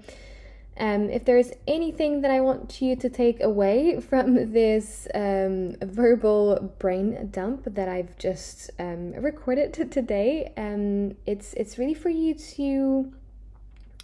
um, 0.80 1.10
if 1.10 1.26
there's 1.26 1.52
anything 1.68 2.22
that 2.22 2.32
I 2.32 2.42
want 2.42 2.82
you 2.82 2.96
to 2.96 3.10
take 3.10 3.42
away 3.42 4.00
from 4.00 4.52
this 4.54 5.08
um, 5.14 5.76
verbal 5.82 6.74
brain 6.80 7.30
dump 7.32 7.64
that 7.66 7.90
I've 7.90 8.18
just 8.18 8.70
um, 8.80 9.14
recorded 9.14 9.74
today, 9.74 10.52
um, 10.58 11.16
it's 11.26 11.54
it's 11.54 11.78
really 11.78 11.94
for 11.94 12.10
you 12.10 12.34
to 12.34 13.12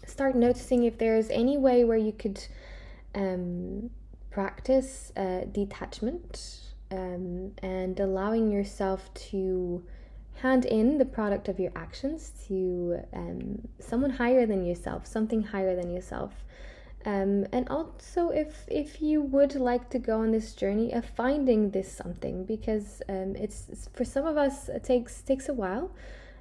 start 0.06 0.36
noticing 0.36 0.84
if 0.84 0.98
there's 0.98 1.30
any 1.30 1.58
way 1.58 1.84
where 1.84 1.98
you 1.98 2.12
could 2.12 2.44
um, 3.16 3.90
practice 4.32 5.12
uh, 5.16 5.42
detachment 5.52 6.60
um, 6.92 7.52
and 7.62 8.00
allowing 8.00 8.52
yourself 8.52 9.14
to 9.14 9.84
hand 10.42 10.66
in 10.66 10.98
the 10.98 11.06
product 11.06 11.48
of 11.48 11.60
your 11.60 11.72
actions 11.76 12.32
to 12.48 13.00
um, 13.14 13.68
someone 13.80 14.12
higher 14.12 14.46
than 14.46 14.66
yourself, 14.66 15.06
something 15.06 15.44
higher 15.44 15.76
than 15.76 15.90
yourself. 15.94 16.44
Um, 17.06 17.46
and 17.52 17.68
also, 17.68 18.30
if 18.30 18.66
if 18.70 19.02
you 19.02 19.22
would 19.22 19.56
like 19.56 19.90
to 19.90 20.00
go 20.00 20.22
on 20.22 20.32
this 20.32 20.54
journey 20.54 20.94
of 20.94 21.06
finding 21.06 21.72
this 21.72 21.92
something, 21.92 22.46
because 22.46 23.02
um, 23.10 23.36
it's, 23.36 23.90
for 23.94 24.06
some 24.06 24.26
of 24.26 24.38
us 24.38 24.70
it 24.70 24.84
takes 24.84 25.22
takes 25.22 25.50
a 25.50 25.54
while. 25.54 25.92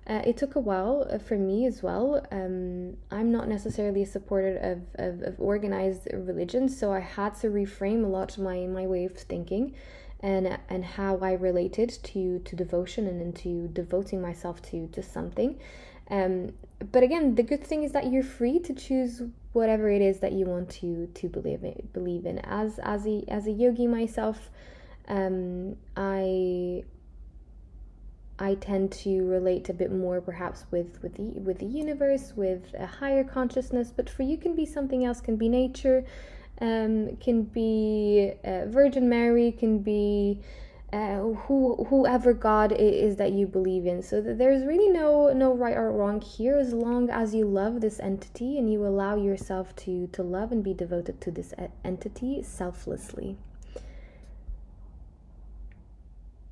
Uh, 0.04 0.20
it 0.24 0.36
took 0.36 0.56
a 0.56 0.60
while 0.60 1.06
uh, 1.10 1.18
for 1.18 1.36
me 1.36 1.64
as 1.64 1.80
well. 1.80 2.26
Um, 2.32 2.96
I'm 3.12 3.30
not 3.30 3.48
necessarily 3.48 4.02
a 4.02 4.06
supporter 4.06 4.56
of, 4.56 4.82
of, 4.96 5.22
of 5.22 5.34
organized 5.38 6.08
religion, 6.12 6.68
so 6.68 6.92
I 6.92 6.98
had 6.98 7.36
to 7.36 7.48
reframe 7.48 8.04
a 8.04 8.08
lot 8.08 8.38
my 8.38 8.66
my 8.66 8.86
way 8.86 9.04
of 9.04 9.16
thinking 9.16 9.74
and 10.22 10.58
and 10.68 10.84
how 10.84 11.18
I 11.18 11.32
related 11.32 11.90
to 12.04 12.38
to 12.38 12.56
devotion 12.56 13.06
and 13.06 13.20
into 13.20 13.68
devoting 13.68 14.20
myself 14.22 14.62
to 14.70 14.88
to 14.88 15.02
something. 15.02 15.58
Um, 16.10 16.52
but 16.90 17.02
again, 17.02 17.34
the 17.34 17.42
good 17.42 17.64
thing 17.64 17.84
is 17.84 17.92
that 17.92 18.12
you're 18.12 18.22
free 18.22 18.58
to 18.60 18.74
choose 18.74 19.22
whatever 19.52 19.88
it 19.88 20.02
is 20.02 20.20
that 20.20 20.32
you 20.32 20.46
want 20.46 20.70
to 20.80 21.06
to 21.06 21.28
believe 21.28 21.64
in. 21.64 21.88
Believe 21.92 22.26
in. 22.26 22.38
As 22.40 22.78
as 22.80 23.06
a 23.06 23.24
as 23.28 23.46
a 23.46 23.50
yogi 23.50 23.86
myself, 23.86 24.50
um, 25.08 25.76
I 25.96 26.84
I 28.38 28.54
tend 28.54 28.92
to 28.92 29.26
relate 29.28 29.68
a 29.68 29.74
bit 29.74 29.92
more 29.92 30.20
perhaps 30.20 30.64
with 30.70 31.00
with 31.02 31.14
the 31.14 31.40
with 31.40 31.58
the 31.58 31.66
universe, 31.66 32.32
with 32.36 32.74
a 32.78 32.86
higher 32.86 33.24
consciousness. 33.24 33.92
But 33.94 34.08
for 34.08 34.22
you, 34.22 34.36
can 34.36 34.54
be 34.54 34.66
something 34.66 35.04
else. 35.04 35.20
Can 35.20 35.36
be 35.36 35.48
nature 35.48 36.04
um, 36.60 37.16
can 37.16 37.42
be 37.42 38.32
uh, 38.44 38.66
Virgin 38.66 39.08
Mary, 39.08 39.52
can 39.52 39.78
be 39.78 40.40
uh, 40.92 41.20
who 41.20 41.86
whoever 41.88 42.34
God 42.34 42.72
is 42.72 43.16
that 43.16 43.32
you 43.32 43.46
believe 43.46 43.86
in. 43.86 44.02
So 44.02 44.20
there's 44.20 44.64
really 44.64 44.90
no 44.90 45.32
no 45.32 45.54
right 45.54 45.76
or 45.76 45.90
wrong 45.90 46.20
here, 46.20 46.58
as 46.58 46.72
long 46.72 47.08
as 47.08 47.34
you 47.34 47.46
love 47.46 47.80
this 47.80 47.98
entity 47.98 48.58
and 48.58 48.70
you 48.70 48.86
allow 48.86 49.16
yourself 49.16 49.74
to 49.76 50.06
to 50.08 50.22
love 50.22 50.52
and 50.52 50.62
be 50.62 50.74
devoted 50.74 51.20
to 51.22 51.30
this 51.30 51.54
entity 51.84 52.42
selflessly. 52.42 53.38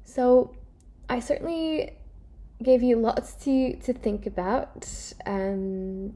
So 0.05 0.55
I 1.09 1.21
certainly 1.21 1.93
gave 2.63 2.83
you 2.83 2.97
lots 2.97 3.35
to 3.45 3.77
to 3.77 3.93
think 3.93 4.27
about. 4.27 4.89
Um, 5.27 6.15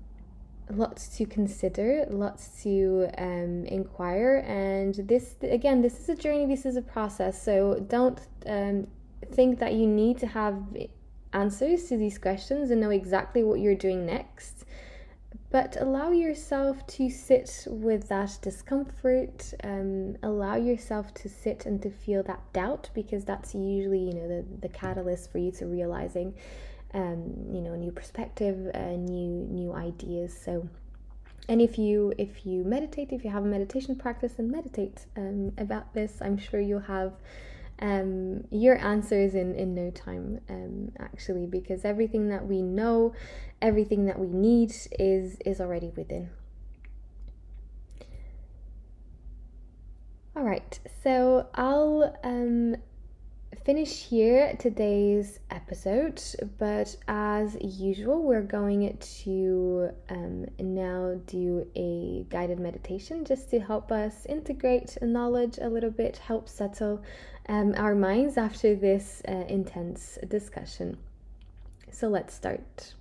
lots 0.71 1.09
to 1.17 1.27
consider, 1.27 2.07
lots 2.09 2.63
to 2.63 3.09
um, 3.19 3.65
inquire, 3.67 4.45
and 4.47 4.95
this 4.95 5.37
again, 5.43 5.83
this 5.83 5.99
is 6.01 6.09
a 6.09 6.15
journey. 6.15 6.47
This 6.47 6.67
is 6.67 6.77
a 6.77 6.83
process. 6.83 7.41
So 7.43 7.85
don't 7.89 8.21
um, 8.47 8.87
think 9.33 9.59
that 9.59 9.75
you 9.75 9.87
need 9.87 10.19
to 10.19 10.27
have 10.27 10.63
answers 11.33 11.85
to 11.89 11.97
these 11.97 12.19
questions 12.19 12.71
and 12.71 12.81
know 12.81 12.91
exactly 12.91 13.43
what 13.43 13.61
you're 13.61 13.75
doing 13.75 14.07
next. 14.07 14.65
But 15.51 15.77
allow 15.81 16.11
yourself 16.11 16.85
to 16.89 17.09
sit 17.09 17.67
with 17.69 18.09
that 18.09 18.39
discomfort. 18.43 19.55
Um, 19.63 20.17
allow 20.23 20.57
yourself 20.57 21.15
to 21.15 21.29
sit 21.29 21.65
and 21.67 21.81
to 21.83 21.91
feel 21.91 22.25
that 22.25 22.41
doubt 22.53 22.91
because 22.93 23.25
that's 23.25 23.55
usually, 23.55 24.01
you 24.01 24.15
know, 24.15 24.27
the, 24.27 24.45
the 24.63 24.69
catalyst 24.69 25.31
for 25.31 25.39
you 25.39 25.53
to 25.53 25.67
realizing 25.67 26.35
um, 26.95 27.35
you 27.53 27.61
know, 27.61 27.75
new 27.75 27.91
perspective, 27.91 28.71
uh, 28.75 28.97
new 28.97 29.47
new 29.51 29.75
ideas. 29.75 30.37
So, 30.45 30.69
and 31.49 31.61
if 31.61 31.79
you 31.79 32.15
if 32.17 32.47
you 32.47 32.65
meditate, 32.65 33.13
if 33.13 33.25
you 33.25 33.31
have 33.31 33.45
a 33.45 33.49
meditation 33.49 33.97
practice 33.97 34.35
and 34.39 34.51
meditate 34.51 35.07
um, 35.17 35.53
about 35.59 35.93
this, 35.93 36.23
I'm 36.23 36.39
sure 36.39 36.61
you'll 36.61 36.81
have 36.81 37.13
um, 37.81 38.45
your 38.51 38.79
answers 38.79 39.35
in 39.35 39.55
in 39.57 39.75
no 39.75 39.91
time. 39.91 40.41
Um, 40.49 40.93
actually, 41.01 41.47
because 41.47 41.85
everything 41.85 42.29
that 42.29 42.47
we 42.47 42.63
know, 42.63 43.13
everything 43.61 44.07
that 44.07 44.19
we 44.19 44.29
need 44.29 44.73
is 44.99 45.39
is 45.45 45.61
already 45.61 45.91
within. 45.97 46.31
All 50.37 50.45
right, 50.45 50.79
so 51.03 51.49
I'll 51.55 52.17
um, 52.25 52.77
finish 53.65 54.05
here 54.05 54.57
today's 54.59 55.39
episode, 55.51 56.23
but 56.59 56.97
as 57.09 57.57
usual, 57.61 58.23
we're 58.23 58.43
going 58.43 58.97
to 59.25 59.91
um, 60.11 60.47
now 60.59 61.21
do 61.27 61.67
a 61.77 62.25
guided 62.31 62.59
meditation 62.59 63.25
just 63.25 63.51
to 63.51 63.61
help 63.61 63.93
us 63.93 64.27
integrate 64.27 64.97
knowledge 65.03 65.59
a 65.61 65.69
little 65.69 65.91
bit, 65.91 66.17
help 66.17 66.49
settle 66.49 67.03
um, 67.49 67.75
our 67.77 67.95
minds 67.95 68.37
after 68.37 68.75
this 68.75 69.23
uh, 69.29 69.45
intense 69.49 70.19
discussion. 70.29 70.97
So 71.91 72.09
let's 72.09 72.35
start. 72.35 72.95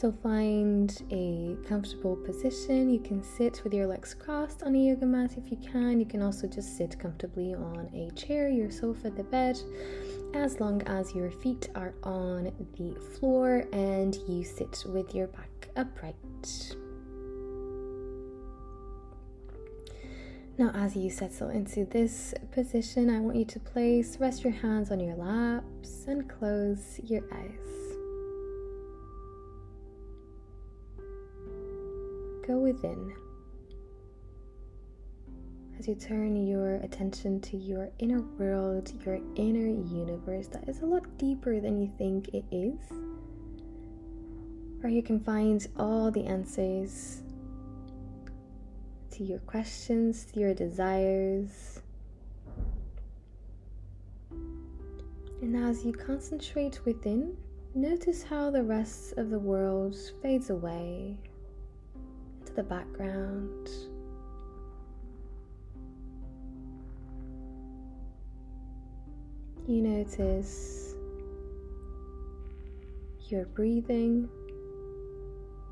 So 0.00 0.10
find 0.10 0.90
a 1.10 1.58
comfortable 1.68 2.16
position. 2.16 2.88
You 2.88 3.00
can 3.00 3.22
sit 3.22 3.62
with 3.62 3.74
your 3.74 3.86
legs 3.86 4.14
crossed 4.14 4.62
on 4.62 4.74
a 4.74 4.78
yoga 4.78 5.04
mat 5.04 5.36
if 5.36 5.50
you 5.50 5.58
can. 5.58 6.00
You 6.00 6.06
can 6.06 6.22
also 6.22 6.46
just 6.46 6.78
sit 6.78 6.98
comfortably 6.98 7.52
on 7.52 7.90
a 7.92 8.10
chair, 8.12 8.48
your 8.48 8.70
sofa, 8.70 9.10
the 9.10 9.24
bed, 9.24 9.60
as 10.32 10.58
long 10.58 10.80
as 10.86 11.14
your 11.14 11.30
feet 11.30 11.68
are 11.74 11.92
on 12.02 12.50
the 12.78 12.98
floor 12.98 13.66
and 13.74 14.16
you 14.26 14.42
sit 14.42 14.84
with 14.86 15.14
your 15.14 15.26
back 15.26 15.68
upright. 15.76 16.16
Now, 20.56 20.70
as 20.74 20.96
you 20.96 21.10
settle 21.10 21.50
into 21.50 21.84
this 21.84 22.32
position, 22.52 23.10
I 23.10 23.20
want 23.20 23.36
you 23.36 23.44
to 23.44 23.60
place, 23.60 24.16
rest 24.18 24.44
your 24.44 24.54
hands 24.54 24.90
on 24.90 24.98
your 24.98 25.16
laps 25.16 26.06
and 26.06 26.26
close 26.26 26.98
your 27.04 27.22
eyes. 27.34 27.89
Go 32.50 32.58
within 32.58 33.14
as 35.78 35.86
you 35.86 35.94
turn 35.94 36.36
your 36.46 36.74
attention 36.76 37.40
to 37.40 37.56
your 37.56 37.88
inner 38.00 38.22
world, 38.38 38.92
your 39.06 39.20
inner 39.36 39.68
universe 39.68 40.48
that 40.48 40.68
is 40.68 40.80
a 40.80 40.84
lot 40.84 41.04
deeper 41.16 41.60
than 41.60 41.80
you 41.80 41.90
think 41.96 42.28
it 42.34 42.44
is, 42.50 42.76
where 44.80 44.90
you 44.90 45.00
can 45.02 45.20
find 45.20 45.68
all 45.78 46.10
the 46.10 46.26
answers 46.26 47.22
to 49.12 49.22
your 49.22 49.38
questions, 49.40 50.24
to 50.24 50.40
your 50.40 50.52
desires. 50.52 51.80
And 55.40 55.56
as 55.56 55.84
you 55.84 55.92
concentrate 55.92 56.84
within, 56.84 57.36
notice 57.76 58.24
how 58.24 58.50
the 58.50 58.64
rest 58.64 59.14
of 59.16 59.30
the 59.30 59.38
world 59.38 59.96
fades 60.20 60.50
away 60.50 61.16
the 62.60 62.64
background. 62.64 63.70
You 69.66 69.80
notice 69.80 70.94
your 73.30 73.46
breathing, 73.46 74.28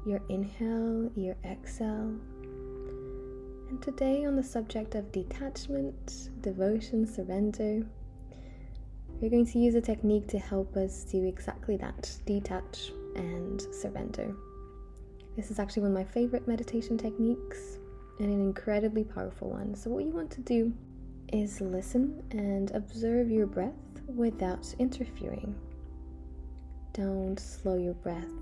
your 0.06 0.22
inhale, 0.30 1.10
your 1.14 1.36
exhale. 1.44 2.14
And 3.68 3.82
today, 3.82 4.24
on 4.24 4.34
the 4.34 4.42
subject 4.42 4.94
of 4.94 5.12
detachment, 5.12 6.30
devotion, 6.40 7.06
surrender, 7.06 7.86
we're 9.20 9.28
going 9.28 9.44
to 9.44 9.58
use 9.58 9.74
a 9.74 9.82
technique 9.82 10.26
to 10.28 10.38
help 10.38 10.74
us 10.74 11.04
do 11.04 11.26
exactly 11.26 11.76
that 11.76 12.10
detach 12.24 12.92
and 13.14 13.60
surrender. 13.74 14.34
This 15.38 15.52
is 15.52 15.60
actually 15.60 15.82
one 15.82 15.92
of 15.92 15.94
my 15.94 16.02
favorite 16.02 16.48
meditation 16.48 16.98
techniques 16.98 17.78
and 18.18 18.28
an 18.28 18.40
incredibly 18.40 19.04
powerful 19.04 19.50
one. 19.50 19.72
So, 19.76 19.88
what 19.88 20.04
you 20.04 20.10
want 20.10 20.32
to 20.32 20.40
do 20.40 20.72
is 21.32 21.60
listen 21.60 22.24
and 22.32 22.72
observe 22.72 23.30
your 23.30 23.46
breath 23.46 23.70
without 24.08 24.74
interfering. 24.80 25.54
Don't 26.92 27.38
slow 27.38 27.78
your 27.78 27.94
breath 27.94 28.32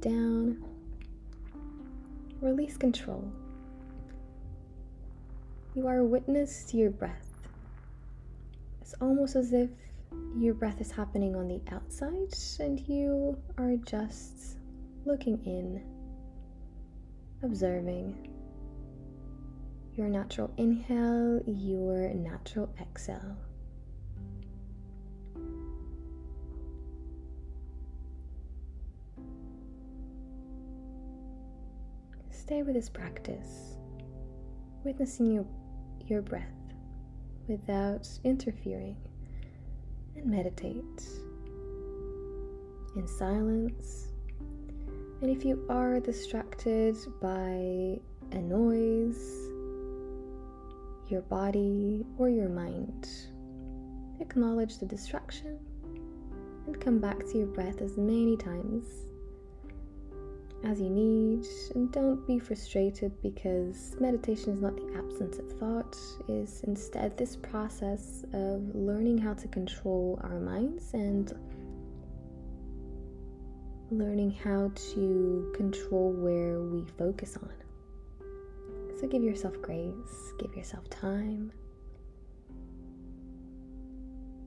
down. 0.00 0.64
Release 2.40 2.76
control. 2.76 3.30
You 5.76 5.86
are 5.86 5.98
a 5.98 6.04
witness 6.04 6.64
to 6.70 6.76
your 6.76 6.90
breath. 6.90 7.30
It's 8.80 8.94
almost 9.00 9.36
as 9.36 9.52
if 9.52 9.70
your 10.36 10.54
breath 10.54 10.80
is 10.80 10.90
happening 10.90 11.36
on 11.36 11.46
the 11.46 11.60
outside 11.72 12.34
and 12.58 12.80
you 12.88 13.38
are 13.58 13.76
just 13.76 14.56
looking 15.06 15.38
in, 15.44 15.82
observing 17.42 18.28
your 19.94 20.08
natural 20.08 20.52
inhale, 20.56 21.40
your 21.46 22.08
natural 22.14 22.68
exhale. 22.80 23.36
Stay 32.30 32.62
with 32.62 32.74
this 32.74 32.88
practice, 32.88 33.76
witnessing 34.84 35.32
your, 35.32 35.46
your 36.06 36.22
breath 36.22 36.42
without 37.46 38.08
interfering, 38.24 38.96
and 40.16 40.26
meditate 40.26 41.08
in 42.96 43.06
silence 43.06 44.13
and 45.24 45.34
if 45.34 45.42
you 45.42 45.64
are 45.70 46.00
distracted 46.00 46.94
by 47.18 47.98
a 48.32 48.42
noise, 48.42 49.48
your 51.08 51.22
body, 51.22 52.04
or 52.18 52.28
your 52.28 52.50
mind, 52.50 53.08
acknowledge 54.20 54.76
the 54.76 54.84
distraction 54.84 55.58
and 56.66 56.78
come 56.78 56.98
back 56.98 57.20
to 57.20 57.38
your 57.38 57.46
breath 57.46 57.80
as 57.80 57.96
many 57.96 58.36
times 58.36 58.84
as 60.62 60.78
you 60.78 60.90
need. 60.90 61.46
And 61.74 61.90
don't 61.90 62.26
be 62.26 62.38
frustrated 62.38 63.10
because 63.22 63.96
meditation 63.98 64.52
is 64.52 64.60
not 64.60 64.76
the 64.76 64.94
absence 64.98 65.38
of 65.38 65.50
thought. 65.58 65.96
Is 66.28 66.62
instead 66.66 67.16
this 67.16 67.34
process 67.34 68.26
of 68.34 68.60
learning 68.74 69.16
how 69.16 69.32
to 69.32 69.48
control 69.48 70.20
our 70.22 70.38
minds 70.38 70.92
and 70.92 71.32
learning 73.98 74.32
how 74.32 74.70
to 74.92 75.52
control 75.56 76.12
where 76.12 76.60
we 76.60 76.84
focus 76.98 77.36
on. 77.36 77.52
So 79.00 79.06
give 79.06 79.22
yourself 79.22 79.60
grace, 79.60 80.32
give 80.38 80.54
yourself 80.56 80.88
time, 80.90 81.52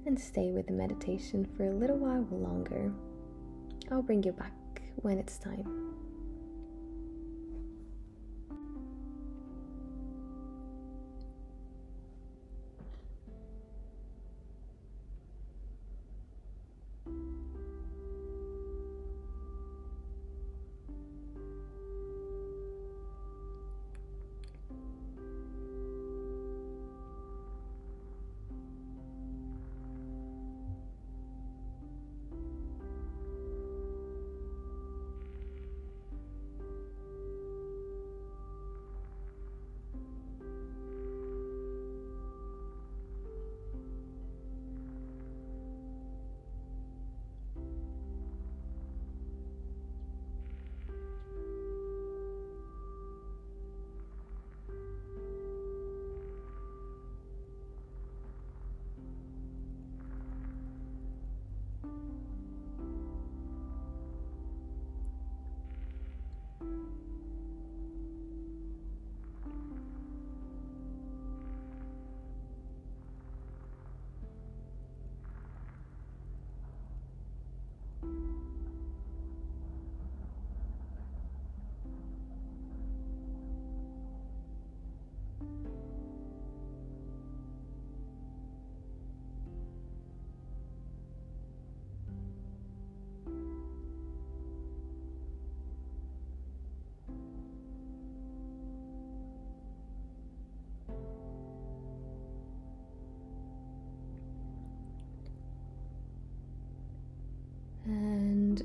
and 0.05 0.19
stay 0.19 0.51
with 0.51 0.67
the 0.67 0.73
meditation 0.73 1.47
for 1.55 1.65
a 1.65 1.73
little 1.73 1.97
while 1.97 2.27
longer. 2.31 2.91
I'll 3.91 4.01
bring 4.01 4.23
you 4.23 4.31
back 4.31 4.53
when 4.95 5.17
it's 5.17 5.37
time. 5.37 5.95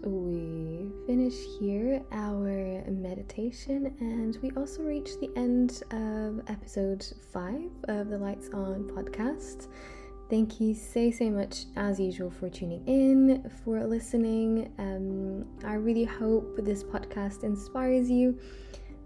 We 0.02 0.90
finish 1.06 1.34
here 1.58 2.02
our 2.12 2.82
meditation, 2.88 3.94
and 4.00 4.36
we 4.42 4.50
also 4.52 4.82
reach 4.82 5.10
the 5.20 5.30
end 5.36 5.82
of 5.90 6.42
episode 6.48 7.06
five 7.32 7.70
of 7.88 8.08
the 8.08 8.18
Lights 8.18 8.48
On 8.52 8.84
podcast. 8.84 9.68
Thank 10.28 10.60
you 10.60 10.74
so, 10.74 11.10
so 11.10 11.30
much, 11.30 11.66
as 11.76 12.00
usual, 12.00 12.30
for 12.30 12.48
tuning 12.48 12.86
in, 12.86 13.50
for 13.64 13.84
listening. 13.84 14.72
Um, 14.78 15.46
I 15.64 15.74
really 15.74 16.04
hope 16.04 16.56
this 16.58 16.82
podcast 16.82 17.44
inspires 17.44 18.10
you 18.10 18.38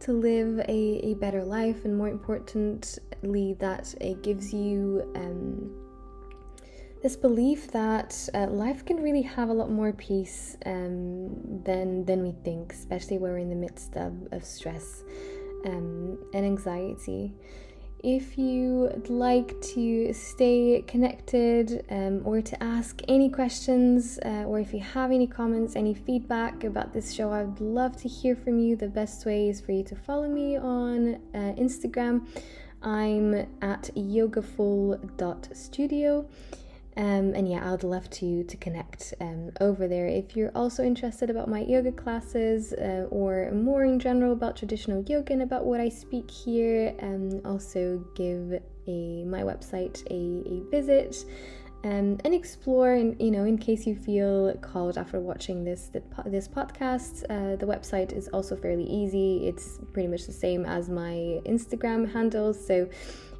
to 0.00 0.12
live 0.12 0.60
a, 0.60 1.00
a 1.02 1.14
better 1.14 1.44
life, 1.44 1.84
and 1.84 1.96
more 1.96 2.08
importantly, 2.08 3.54
that 3.58 3.94
it 4.00 4.22
gives 4.22 4.52
you. 4.52 5.10
Um, 5.14 5.85
this 7.02 7.16
belief 7.16 7.70
that 7.72 8.28
uh, 8.34 8.46
life 8.46 8.84
can 8.84 8.96
really 8.96 9.22
have 9.22 9.48
a 9.48 9.52
lot 9.52 9.70
more 9.70 9.92
peace 9.92 10.56
um, 10.66 11.62
than 11.64 12.04
than 12.04 12.22
we 12.22 12.32
think, 12.44 12.72
especially 12.72 13.18
when 13.18 13.32
we're 13.32 13.38
in 13.38 13.50
the 13.50 13.56
midst 13.56 13.96
of, 13.96 14.12
of 14.32 14.44
stress 14.44 15.02
um, 15.66 16.18
and 16.32 16.44
anxiety. 16.44 17.32
If 18.02 18.36
you'd 18.38 19.08
like 19.08 19.58
to 19.74 20.12
stay 20.12 20.84
connected 20.86 21.84
um, 21.90 22.20
or 22.24 22.42
to 22.42 22.62
ask 22.62 23.00
any 23.08 23.30
questions, 23.30 24.18
uh, 24.24 24.44
or 24.46 24.60
if 24.60 24.72
you 24.72 24.78
have 24.80 25.10
any 25.10 25.26
comments, 25.26 25.74
any 25.74 25.94
feedback 25.94 26.62
about 26.64 26.92
this 26.92 27.12
show, 27.12 27.32
I'd 27.32 27.58
love 27.58 27.96
to 28.02 28.08
hear 28.08 28.36
from 28.36 28.58
you. 28.58 28.76
The 28.76 28.88
best 28.88 29.24
way 29.26 29.48
is 29.48 29.60
for 29.60 29.72
you 29.72 29.82
to 29.84 29.96
follow 29.96 30.28
me 30.28 30.56
on 30.56 31.14
uh, 31.34 31.54
Instagram. 31.58 32.26
I'm 32.82 33.34
at 33.62 33.90
yogaful.studio. 33.96 36.28
Um, 36.96 37.34
and 37.34 37.46
yeah, 37.46 37.72
I'd 37.72 37.84
love 37.84 38.08
to 38.10 38.42
to 38.44 38.56
connect 38.56 39.12
um, 39.20 39.50
over 39.60 39.86
there. 39.86 40.06
If 40.06 40.34
you're 40.34 40.52
also 40.54 40.82
interested 40.82 41.28
about 41.28 41.48
my 41.48 41.60
yoga 41.60 41.92
classes 41.92 42.72
uh, 42.72 43.06
or 43.10 43.50
more 43.52 43.84
in 43.84 43.98
general 43.98 44.32
about 44.32 44.56
traditional 44.56 45.02
yoga 45.02 45.34
and 45.34 45.42
about 45.42 45.66
what 45.66 45.80
I 45.80 45.90
speak 45.90 46.30
here, 46.30 46.94
um, 47.02 47.42
also 47.44 48.02
give 48.14 48.62
a 48.86 49.24
my 49.24 49.42
website 49.42 50.02
a, 50.10 50.48
a 50.48 50.70
visit. 50.70 51.24
Um, 51.84 52.18
and 52.24 52.34
explore 52.34 52.94
and 52.94 53.20
you 53.20 53.30
know 53.30 53.44
in 53.44 53.58
case 53.58 53.86
you 53.86 53.94
feel 53.94 54.52
called 54.56 54.98
after 54.98 55.20
watching 55.20 55.62
this 55.62 55.90
this 56.24 56.48
podcast 56.48 57.22
uh, 57.30 57.54
the 57.54 57.66
website 57.66 58.12
is 58.12 58.26
also 58.28 58.56
fairly 58.56 58.82
easy 58.84 59.46
it's 59.46 59.78
pretty 59.92 60.08
much 60.08 60.26
the 60.26 60.32
same 60.32 60.64
as 60.66 60.88
my 60.88 61.38
instagram 61.44 62.10
handles 62.10 62.66
so 62.66 62.88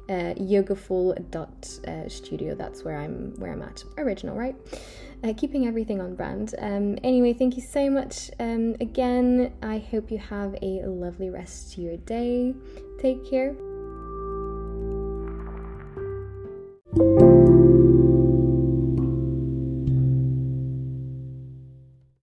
uh, 0.09 0.33
yogaful.studio. 0.35 2.55
That's 2.55 2.83
where 2.83 2.97
I'm 2.97 3.33
where 3.37 3.51
I'm 3.51 3.61
at. 3.61 3.83
Original, 3.97 4.35
right? 4.35 4.55
Uh, 5.23 5.33
keeping 5.35 5.67
everything 5.67 5.99
on 5.99 6.15
brand. 6.15 6.53
Um, 6.59 6.97
anyway, 7.03 7.33
thank 7.33 7.55
you 7.55 7.63
so 7.63 7.89
much. 7.89 8.29
Um, 8.39 8.75
again, 8.79 9.53
I 9.63 9.79
hope 9.79 10.11
you 10.11 10.19
have 10.19 10.55
a 10.61 10.83
lovely 10.85 11.29
rest 11.29 11.73
to 11.73 11.81
your 11.81 11.97
day. 11.97 12.53
Take 12.99 13.29
care. 13.29 13.55